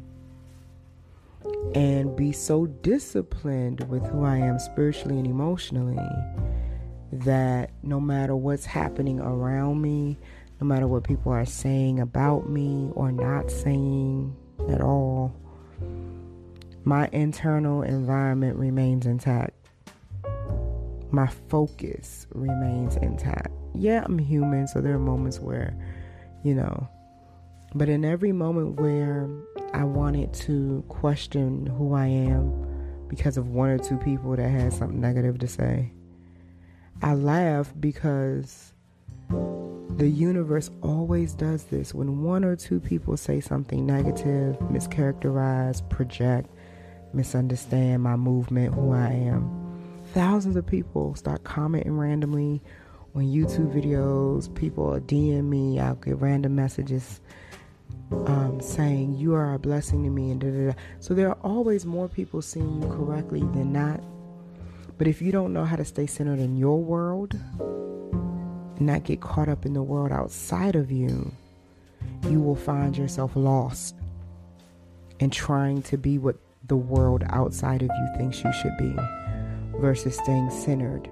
and 1.74 2.16
be 2.16 2.32
so 2.32 2.66
disciplined 2.66 3.88
with 3.88 4.04
who 4.06 4.24
I 4.24 4.38
am 4.38 4.58
spiritually 4.58 5.18
and 5.18 5.26
emotionally 5.26 5.98
that 7.12 7.70
no 7.82 8.00
matter 8.00 8.34
what's 8.34 8.64
happening 8.64 9.20
around 9.20 9.80
me, 9.80 10.18
no 10.60 10.66
matter 10.66 10.86
what 10.86 11.04
people 11.04 11.32
are 11.32 11.46
saying 11.46 12.00
about 12.00 12.48
me 12.48 12.90
or 12.94 13.12
not 13.12 13.50
saying 13.50 14.36
at 14.68 14.80
all, 14.80 15.34
my 16.84 17.08
internal 17.12 17.82
environment 17.82 18.56
remains 18.56 19.06
intact. 19.06 19.54
My 21.10 21.26
focus 21.48 22.26
remains 22.34 22.96
intact. 22.96 23.50
Yeah, 23.74 24.02
I'm 24.04 24.18
human, 24.18 24.66
so 24.66 24.80
there 24.80 24.94
are 24.94 24.98
moments 24.98 25.40
where, 25.40 25.74
you 26.44 26.54
know, 26.54 26.88
but 27.74 27.88
in 27.88 28.04
every 28.04 28.32
moment 28.32 28.80
where 28.80 29.28
I 29.72 29.84
wanted 29.84 30.32
to 30.34 30.84
question 30.88 31.66
who 31.66 31.94
I 31.94 32.06
am 32.06 33.06
because 33.08 33.36
of 33.36 33.48
one 33.48 33.70
or 33.70 33.78
two 33.78 33.96
people 33.98 34.34
that 34.36 34.48
had 34.48 34.72
something 34.72 35.00
negative 35.00 35.38
to 35.38 35.48
say, 35.48 35.92
I 37.02 37.14
laugh 37.14 37.72
because 37.78 38.72
the 39.28 40.08
universe 40.08 40.70
always 40.82 41.34
does 41.34 41.64
this. 41.64 41.94
When 41.94 42.22
one 42.22 42.44
or 42.44 42.56
two 42.56 42.80
people 42.80 43.16
say 43.16 43.40
something 43.40 43.86
negative, 43.86 44.58
mischaracterize, 44.58 45.88
project, 45.88 46.50
misunderstand 47.12 48.02
my 48.02 48.16
movement, 48.16 48.74
who 48.74 48.92
I 48.92 49.10
am, 49.10 50.02
thousands 50.12 50.56
of 50.56 50.66
people 50.66 51.14
start 51.14 51.44
commenting 51.44 51.96
randomly 51.96 52.60
on 53.14 53.22
YouTube 53.22 53.72
videos. 53.72 54.52
People 54.54 54.98
DM 55.00 55.44
me, 55.44 55.78
I'll 55.78 55.94
get 55.96 56.18
random 56.18 56.54
messages 56.54 57.20
um, 58.26 58.60
saying, 58.60 59.14
You 59.14 59.34
are 59.34 59.54
a 59.54 59.58
blessing 59.58 60.02
to 60.04 60.10
me, 60.10 60.30
and 60.30 60.40
da 60.40 60.50
da 60.50 60.66
da. 60.68 60.78
So 60.98 61.14
there 61.14 61.28
are 61.28 61.38
always 61.42 61.86
more 61.86 62.08
people 62.08 62.42
seeing 62.42 62.82
you 62.82 62.88
correctly 62.88 63.40
than 63.40 63.72
not. 63.72 64.00
But 64.98 65.06
if 65.06 65.22
you 65.22 65.32
don't 65.32 65.52
know 65.52 65.64
how 65.64 65.76
to 65.76 65.84
stay 65.84 66.06
centered 66.06 66.40
in 66.40 66.56
your 66.56 66.78
world 66.78 67.34
and 67.58 68.86
not 68.86 69.04
get 69.04 69.20
caught 69.20 69.48
up 69.48 69.64
in 69.64 69.72
the 69.72 69.82
world 69.82 70.12
outside 70.12 70.76
of 70.76 70.90
you, 70.90 71.32
you 72.28 72.40
will 72.40 72.56
find 72.56 72.96
yourself 72.96 73.32
lost 73.34 73.94
and 75.20 75.32
trying 75.32 75.82
to 75.82 75.96
be 75.96 76.18
what 76.18 76.36
the 76.66 76.76
world 76.76 77.24
outside 77.30 77.82
of 77.82 77.88
you 77.88 78.08
thinks 78.16 78.44
you 78.44 78.52
should 78.52 78.76
be 78.78 78.94
versus 79.80 80.16
staying 80.16 80.50
centered 80.50 81.08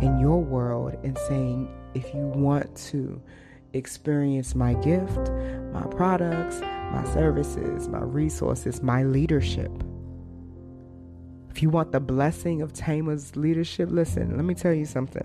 in 0.00 0.18
your 0.18 0.40
world 0.40 0.96
and 1.02 1.18
saying, 1.26 1.68
if 1.94 2.12
you 2.14 2.20
want 2.20 2.74
to 2.76 3.20
experience 3.74 4.54
my 4.54 4.74
gift, 4.74 5.30
my 5.72 5.86
products, 5.90 6.60
my 6.60 7.04
services, 7.12 7.88
my 7.88 8.00
resources, 8.00 8.82
my 8.82 9.02
leadership, 9.02 9.70
if 11.54 11.62
you 11.62 11.70
want 11.70 11.92
the 11.92 12.00
blessing 12.00 12.62
of 12.62 12.72
Tama's 12.72 13.36
leadership, 13.36 13.88
listen, 13.92 14.36
let 14.36 14.44
me 14.44 14.54
tell 14.54 14.74
you 14.74 14.84
something. 14.84 15.24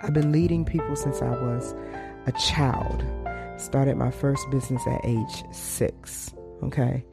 I've 0.00 0.12
been 0.12 0.30
leading 0.30 0.64
people 0.64 0.94
since 0.94 1.20
I 1.22 1.30
was 1.30 1.74
a 2.26 2.32
child. 2.38 3.04
Started 3.56 3.96
my 3.96 4.12
first 4.12 4.48
business 4.52 4.80
at 4.86 5.00
age 5.04 5.42
six. 5.50 6.32
Okay. 6.62 7.04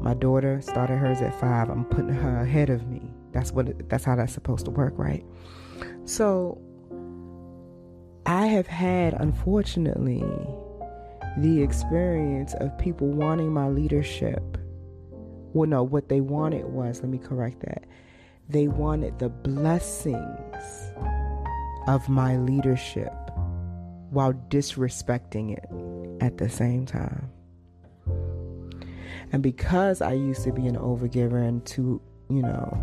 My 0.00 0.14
daughter 0.14 0.62
started 0.62 0.96
hers 0.96 1.20
at 1.20 1.38
five. 1.38 1.68
I'm 1.68 1.84
putting 1.84 2.08
her 2.14 2.40
ahead 2.40 2.70
of 2.70 2.88
me. 2.88 3.02
That's 3.32 3.52
what 3.52 3.68
it, 3.68 3.90
that's 3.90 4.04
how 4.04 4.16
that's 4.16 4.32
supposed 4.32 4.64
to 4.64 4.70
work, 4.70 4.94
right? 4.96 5.22
So 6.06 6.58
I 8.26 8.46
have 8.46 8.66
had 8.66 9.14
unfortunately 9.14 10.24
the 11.38 11.62
experience 11.62 12.54
of 12.60 12.76
people 12.78 13.08
wanting 13.08 13.52
my 13.52 13.68
leadership 13.68 14.58
well, 15.54 15.68
no, 15.68 15.84
what 15.84 16.08
they 16.08 16.20
wanted 16.20 16.64
was, 16.64 17.00
let 17.00 17.08
me 17.08 17.18
correct 17.18 17.60
that. 17.60 17.84
They 18.48 18.66
wanted 18.66 19.20
the 19.20 19.28
blessings 19.28 20.92
of 21.86 22.08
my 22.08 22.36
leadership 22.38 23.12
while 24.10 24.32
disrespecting 24.48 25.56
it 25.56 26.22
at 26.22 26.38
the 26.38 26.48
same 26.48 26.86
time. 26.86 27.30
And 29.32 29.44
because 29.44 30.02
I 30.02 30.12
used 30.14 30.42
to 30.42 30.52
be 30.52 30.66
an 30.66 30.76
overgiver 30.76 31.46
and 31.46 31.64
to, 31.66 32.02
you 32.28 32.42
know, 32.42 32.76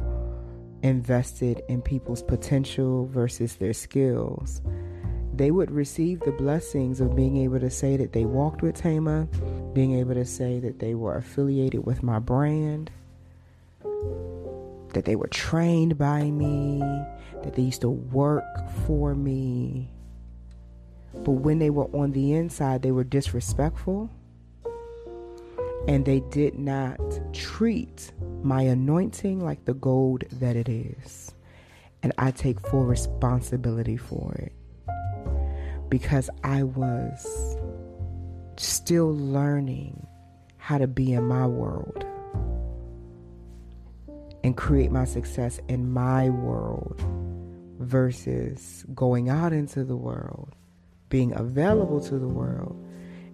invested 0.81 1.61
in 1.67 1.81
people's 1.81 2.23
potential 2.23 3.05
versus 3.07 3.57
their 3.57 3.73
skills, 3.73 4.61
they 5.41 5.49
would 5.49 5.71
receive 5.71 6.19
the 6.19 6.31
blessings 6.31 7.01
of 7.01 7.15
being 7.15 7.37
able 7.37 7.59
to 7.59 7.71
say 7.71 7.97
that 7.97 8.13
they 8.13 8.25
walked 8.25 8.61
with 8.61 8.75
Tama, 8.75 9.27
being 9.73 9.97
able 9.97 10.13
to 10.13 10.23
say 10.23 10.59
that 10.59 10.77
they 10.77 10.93
were 10.93 11.17
affiliated 11.17 11.83
with 11.83 12.03
my 12.03 12.19
brand, 12.19 12.91
that 14.93 15.05
they 15.05 15.15
were 15.15 15.29
trained 15.29 15.97
by 15.97 16.29
me, 16.29 16.77
that 17.41 17.55
they 17.55 17.63
used 17.63 17.81
to 17.81 17.89
work 17.89 18.45
for 18.85 19.15
me. 19.15 19.89
But 21.11 21.31
when 21.31 21.57
they 21.57 21.71
were 21.71 21.85
on 21.85 22.11
the 22.11 22.33
inside, 22.33 22.83
they 22.83 22.91
were 22.91 23.03
disrespectful 23.03 24.11
and 25.87 26.05
they 26.05 26.19
did 26.29 26.59
not 26.59 26.99
treat 27.33 28.11
my 28.43 28.61
anointing 28.61 29.43
like 29.43 29.65
the 29.65 29.73
gold 29.73 30.23
that 30.33 30.55
it 30.55 30.69
is. 30.69 31.33
And 32.03 32.13
I 32.19 32.29
take 32.29 32.59
full 32.67 32.85
responsibility 32.85 33.97
for 33.97 34.35
it 34.35 34.53
because 35.91 36.29
I 36.45 36.63
was 36.63 37.57
still 38.55 39.13
learning 39.13 40.07
how 40.57 40.77
to 40.77 40.87
be 40.87 41.11
in 41.11 41.25
my 41.27 41.45
world 41.45 42.05
and 44.41 44.55
create 44.55 44.89
my 44.89 45.03
success 45.03 45.59
in 45.67 45.91
my 45.91 46.29
world 46.29 47.03
versus 47.77 48.85
going 48.95 49.27
out 49.27 49.51
into 49.51 49.83
the 49.83 49.97
world, 49.97 50.55
being 51.09 51.35
available 51.35 51.99
to 51.99 52.17
the 52.17 52.27
world, 52.27 52.81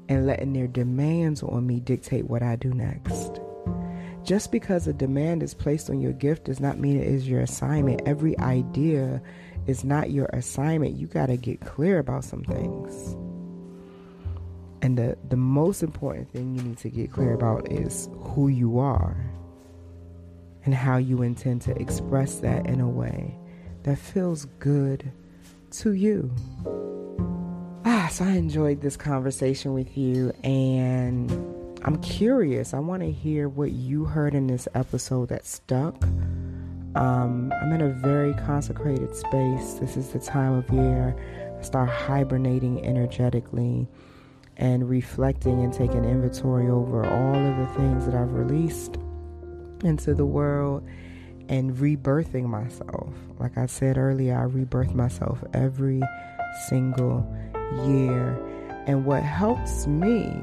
and 0.09 0.25
letting 0.25 0.53
their 0.53 0.67
demands 0.67 1.43
on 1.43 1.67
me 1.67 1.79
dictate 1.79 2.25
what 2.25 2.41
I 2.41 2.55
do 2.55 2.73
next. 2.73 3.39
Just 4.23 4.51
because 4.51 4.87
a 4.87 4.93
demand 4.93 5.43
is 5.43 5.53
placed 5.53 5.91
on 5.91 6.01
your 6.01 6.13
gift 6.13 6.45
does 6.45 6.59
not 6.59 6.79
mean 6.79 6.99
it 6.99 7.07
is 7.07 7.29
your 7.29 7.41
assignment. 7.41 8.01
Every 8.07 8.37
idea 8.39 9.21
is 9.67 9.83
not 9.83 10.11
your 10.11 10.27
assignment. 10.33 10.95
You 10.95 11.07
got 11.07 11.27
to 11.27 11.37
get 11.37 11.61
clear 11.61 11.99
about 11.99 12.23
some 12.23 12.43
things. 12.43 13.15
And 14.81 14.97
the, 14.97 15.17
the 15.27 15.37
most 15.37 15.83
important 15.83 16.31
thing 16.31 16.55
you 16.55 16.61
need 16.61 16.77
to 16.79 16.89
get 16.89 17.11
clear 17.11 17.33
about 17.33 17.71
is 17.71 18.09
who 18.19 18.47
you 18.47 18.79
are 18.79 19.17
and 20.63 20.73
how 20.73 20.97
you 20.97 21.21
intend 21.21 21.61
to 21.63 21.79
express 21.79 22.35
that 22.39 22.67
in 22.67 22.79
a 22.79 22.89
way 22.89 23.35
that 23.83 23.97
feels 23.97 24.45
good 24.59 25.11
to 25.71 25.93
you. 25.93 26.33
Ah, 27.85 28.09
so 28.11 28.25
I 28.25 28.31
enjoyed 28.31 28.81
this 28.81 28.97
conversation 28.97 29.73
with 29.73 29.97
you 29.97 30.31
and 30.43 31.31
I'm 31.83 32.01
curious. 32.01 32.73
I 32.73 32.79
want 32.79 33.01
to 33.01 33.11
hear 33.11 33.49
what 33.49 33.71
you 33.71 34.05
heard 34.05 34.35
in 34.35 34.47
this 34.47 34.67
episode 34.75 35.29
that 35.29 35.45
stuck 35.45 35.95
um, 36.97 37.53
I'm 37.61 37.71
in 37.73 37.81
a 37.81 37.89
very 37.89 38.33
consecrated 38.33 39.15
space. 39.15 39.75
This 39.75 39.97
is 39.97 40.09
the 40.09 40.19
time 40.19 40.53
of 40.53 40.69
year 40.71 41.15
I 41.59 41.61
start 41.61 41.89
hibernating 41.89 42.83
energetically 42.83 43.87
and 44.57 44.89
reflecting 44.89 45.63
and 45.63 45.71
taking 45.71 46.05
inventory 46.05 46.67
over 46.67 47.05
all 47.05 47.35
of 47.35 47.57
the 47.57 47.73
things 47.75 48.07
that 48.07 48.15
I've 48.15 48.33
released 48.33 48.97
into 49.83 50.15
the 50.15 50.25
world 50.25 50.87
and 51.49 51.75
rebirthing 51.75 52.45
myself. 52.45 53.13
Like 53.37 53.59
I 53.59 53.67
said 53.67 53.99
earlier, 53.99 54.35
I 54.35 54.43
rebirth 54.43 54.95
myself 54.95 55.43
every 55.53 56.01
single 56.67 57.25
year. 57.85 58.43
And 58.87 59.05
what 59.05 59.21
helps 59.21 59.85
me 59.85 60.33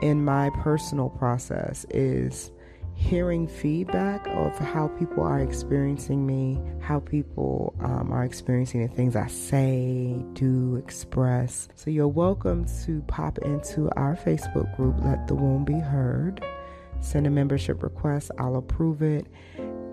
in 0.00 0.24
my 0.24 0.50
personal 0.62 1.10
process 1.10 1.84
is 1.90 2.50
hearing 2.96 3.46
feedback 3.46 4.26
of 4.28 4.56
how 4.58 4.88
people 4.88 5.22
are 5.22 5.40
experiencing 5.40 6.26
me, 6.26 6.58
how 6.80 6.98
people 6.98 7.74
um, 7.80 8.10
are 8.10 8.24
experiencing 8.24 8.80
the 8.80 8.92
things 8.92 9.14
I 9.14 9.28
say, 9.28 10.16
do, 10.32 10.76
express. 10.76 11.68
So 11.74 11.90
you're 11.90 12.08
welcome 12.08 12.66
to 12.84 13.02
pop 13.02 13.38
into 13.38 13.90
our 13.96 14.16
Facebook 14.16 14.74
group, 14.76 14.96
Let 15.04 15.28
the 15.28 15.34
Womb 15.34 15.64
Be 15.64 15.78
Heard. 15.78 16.42
Send 17.00 17.26
a 17.26 17.30
membership 17.30 17.82
request, 17.82 18.30
I'll 18.38 18.56
approve 18.56 19.02
it. 19.02 19.26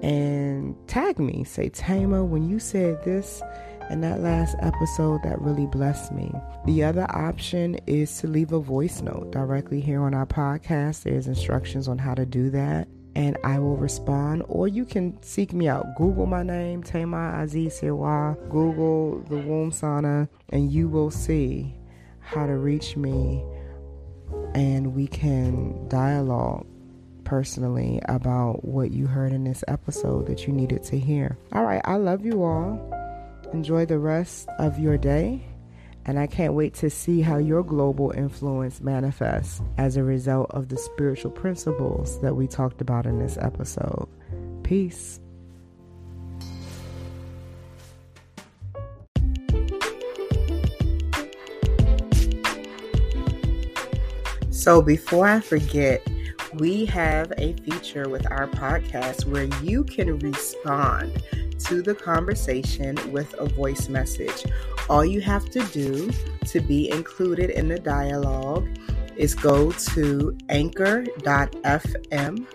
And 0.01 0.75
tag 0.87 1.19
me, 1.19 1.43
say, 1.43 1.69
Tama, 1.69 2.23
when 2.23 2.49
you 2.49 2.57
said 2.57 3.03
this, 3.03 3.41
in 3.93 4.01
that 4.01 4.19
last 4.19 4.55
episode 4.59 5.21
that 5.23 5.39
really 5.39 5.67
blessed 5.67 6.11
me. 6.11 6.31
The 6.65 6.83
other 6.83 7.05
option 7.09 7.75
is 7.87 8.17
to 8.19 8.27
leave 8.27 8.51
a 8.51 8.59
voice 8.59 9.01
note 9.01 9.31
directly 9.31 9.79
here 9.79 10.01
on 10.01 10.13
our 10.13 10.25
podcast. 10.25 11.03
There's 11.03 11.27
instructions 11.27 11.87
on 11.87 11.99
how 11.99 12.15
to 12.15 12.25
do 12.25 12.49
that. 12.49 12.87
and 13.15 13.37
I 13.43 13.59
will 13.59 13.77
respond. 13.77 14.43
Or 14.47 14.67
you 14.67 14.85
can 14.85 15.21
seek 15.21 15.53
me 15.53 15.67
out. 15.67 15.95
Google 15.95 16.25
my 16.25 16.41
name, 16.43 16.81
Tama 16.83 17.35
Aziz 17.37 17.79
Sirwa. 17.79 18.35
Google 18.49 19.19
the 19.29 19.37
womb 19.37 19.71
sauna, 19.71 20.27
and 20.49 20.71
you 20.71 20.87
will 20.87 21.11
see 21.11 21.75
how 22.19 22.47
to 22.47 22.53
reach 22.57 22.97
me, 22.97 23.43
and 24.55 24.95
we 24.95 25.05
can 25.07 25.87
dialogue 25.89 26.65
personally 27.23 28.01
about 28.05 28.65
what 28.65 28.91
you 28.91 29.05
heard 29.05 29.31
in 29.31 29.43
this 29.43 29.63
episode 29.67 30.25
that 30.27 30.47
you 30.47 30.53
needed 30.53 30.83
to 30.83 30.97
hear. 30.97 31.37
All 31.51 31.63
right, 31.63 31.81
I 31.85 31.97
love 31.97 32.25
you 32.25 32.43
all. 32.43 32.79
Enjoy 33.53 33.85
the 33.85 33.99
rest 33.99 34.49
of 34.57 34.79
your 34.79 34.97
day. 34.97 35.45
And 36.05 36.19
I 36.19 36.25
can't 36.25 36.55
wait 36.55 36.73
to 36.75 36.89
see 36.89 37.21
how 37.21 37.37
your 37.37 37.63
global 37.63 38.11
influence 38.11 38.81
manifests 38.81 39.61
as 39.77 39.95
a 39.95 40.03
result 40.03 40.49
of 40.51 40.67
the 40.67 40.75
spiritual 40.75 41.31
principles 41.31 42.19
that 42.21 42.35
we 42.35 42.47
talked 42.47 42.81
about 42.81 43.05
in 43.05 43.19
this 43.19 43.37
episode. 43.37 44.09
Peace. 44.63 45.19
So, 54.49 54.81
before 54.81 55.27
I 55.27 55.41
forget, 55.41 56.05
we 56.55 56.85
have 56.85 57.31
a 57.37 57.53
feature 57.53 58.09
with 58.09 58.29
our 58.31 58.47
podcast 58.47 59.25
where 59.25 59.45
you 59.61 59.83
can 59.83 60.19
respond 60.19 61.21
to 61.59 61.81
the 61.81 61.95
conversation 61.95 62.97
with 63.11 63.33
a 63.39 63.45
voice 63.45 63.89
message. 63.89 64.45
All 64.89 65.05
you 65.05 65.21
have 65.21 65.49
to 65.51 65.63
do 65.67 66.11
to 66.47 66.59
be 66.59 66.89
included 66.89 67.49
in 67.49 67.67
the 67.67 67.79
dialogue 67.79 68.67
is 69.15 69.35
go 69.35 69.71
to 69.71 70.37
anchor.fm 70.49 72.45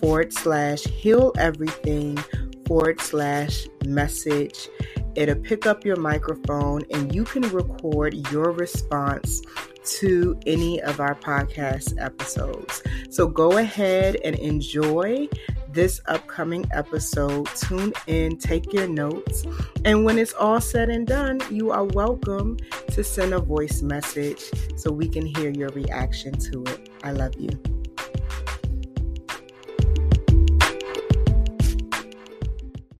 forward 0.00 0.32
slash 0.32 0.82
heal 0.84 1.32
everything 1.38 2.18
forward 2.66 3.00
slash 3.00 3.66
message. 3.84 4.68
It'll 5.14 5.34
pick 5.34 5.66
up 5.66 5.84
your 5.84 5.96
microphone 5.96 6.82
and 6.90 7.14
you 7.14 7.24
can 7.24 7.42
record 7.50 8.14
your 8.30 8.52
response 8.52 9.42
to 9.84 10.38
any 10.46 10.80
of 10.82 11.00
our 11.00 11.14
podcast 11.14 12.00
episodes. 12.00 12.82
So 13.10 13.26
go 13.26 13.58
ahead 13.58 14.16
and 14.24 14.36
enjoy 14.36 15.28
this 15.72 16.00
upcoming 16.06 16.66
episode. 16.72 17.46
Tune 17.56 17.92
in, 18.06 18.36
take 18.36 18.72
your 18.72 18.88
notes, 18.88 19.44
and 19.84 20.04
when 20.04 20.18
it's 20.18 20.32
all 20.34 20.60
said 20.60 20.88
and 20.88 21.06
done, 21.06 21.40
you 21.50 21.70
are 21.70 21.84
welcome 21.84 22.58
to 22.88 23.04
send 23.04 23.32
a 23.34 23.40
voice 23.40 23.82
message 23.82 24.42
so 24.76 24.90
we 24.90 25.08
can 25.08 25.26
hear 25.26 25.50
your 25.50 25.68
reaction 25.70 26.32
to 26.38 26.62
it. 26.64 26.88
I 27.02 27.12
love 27.12 27.34
you. 27.38 27.50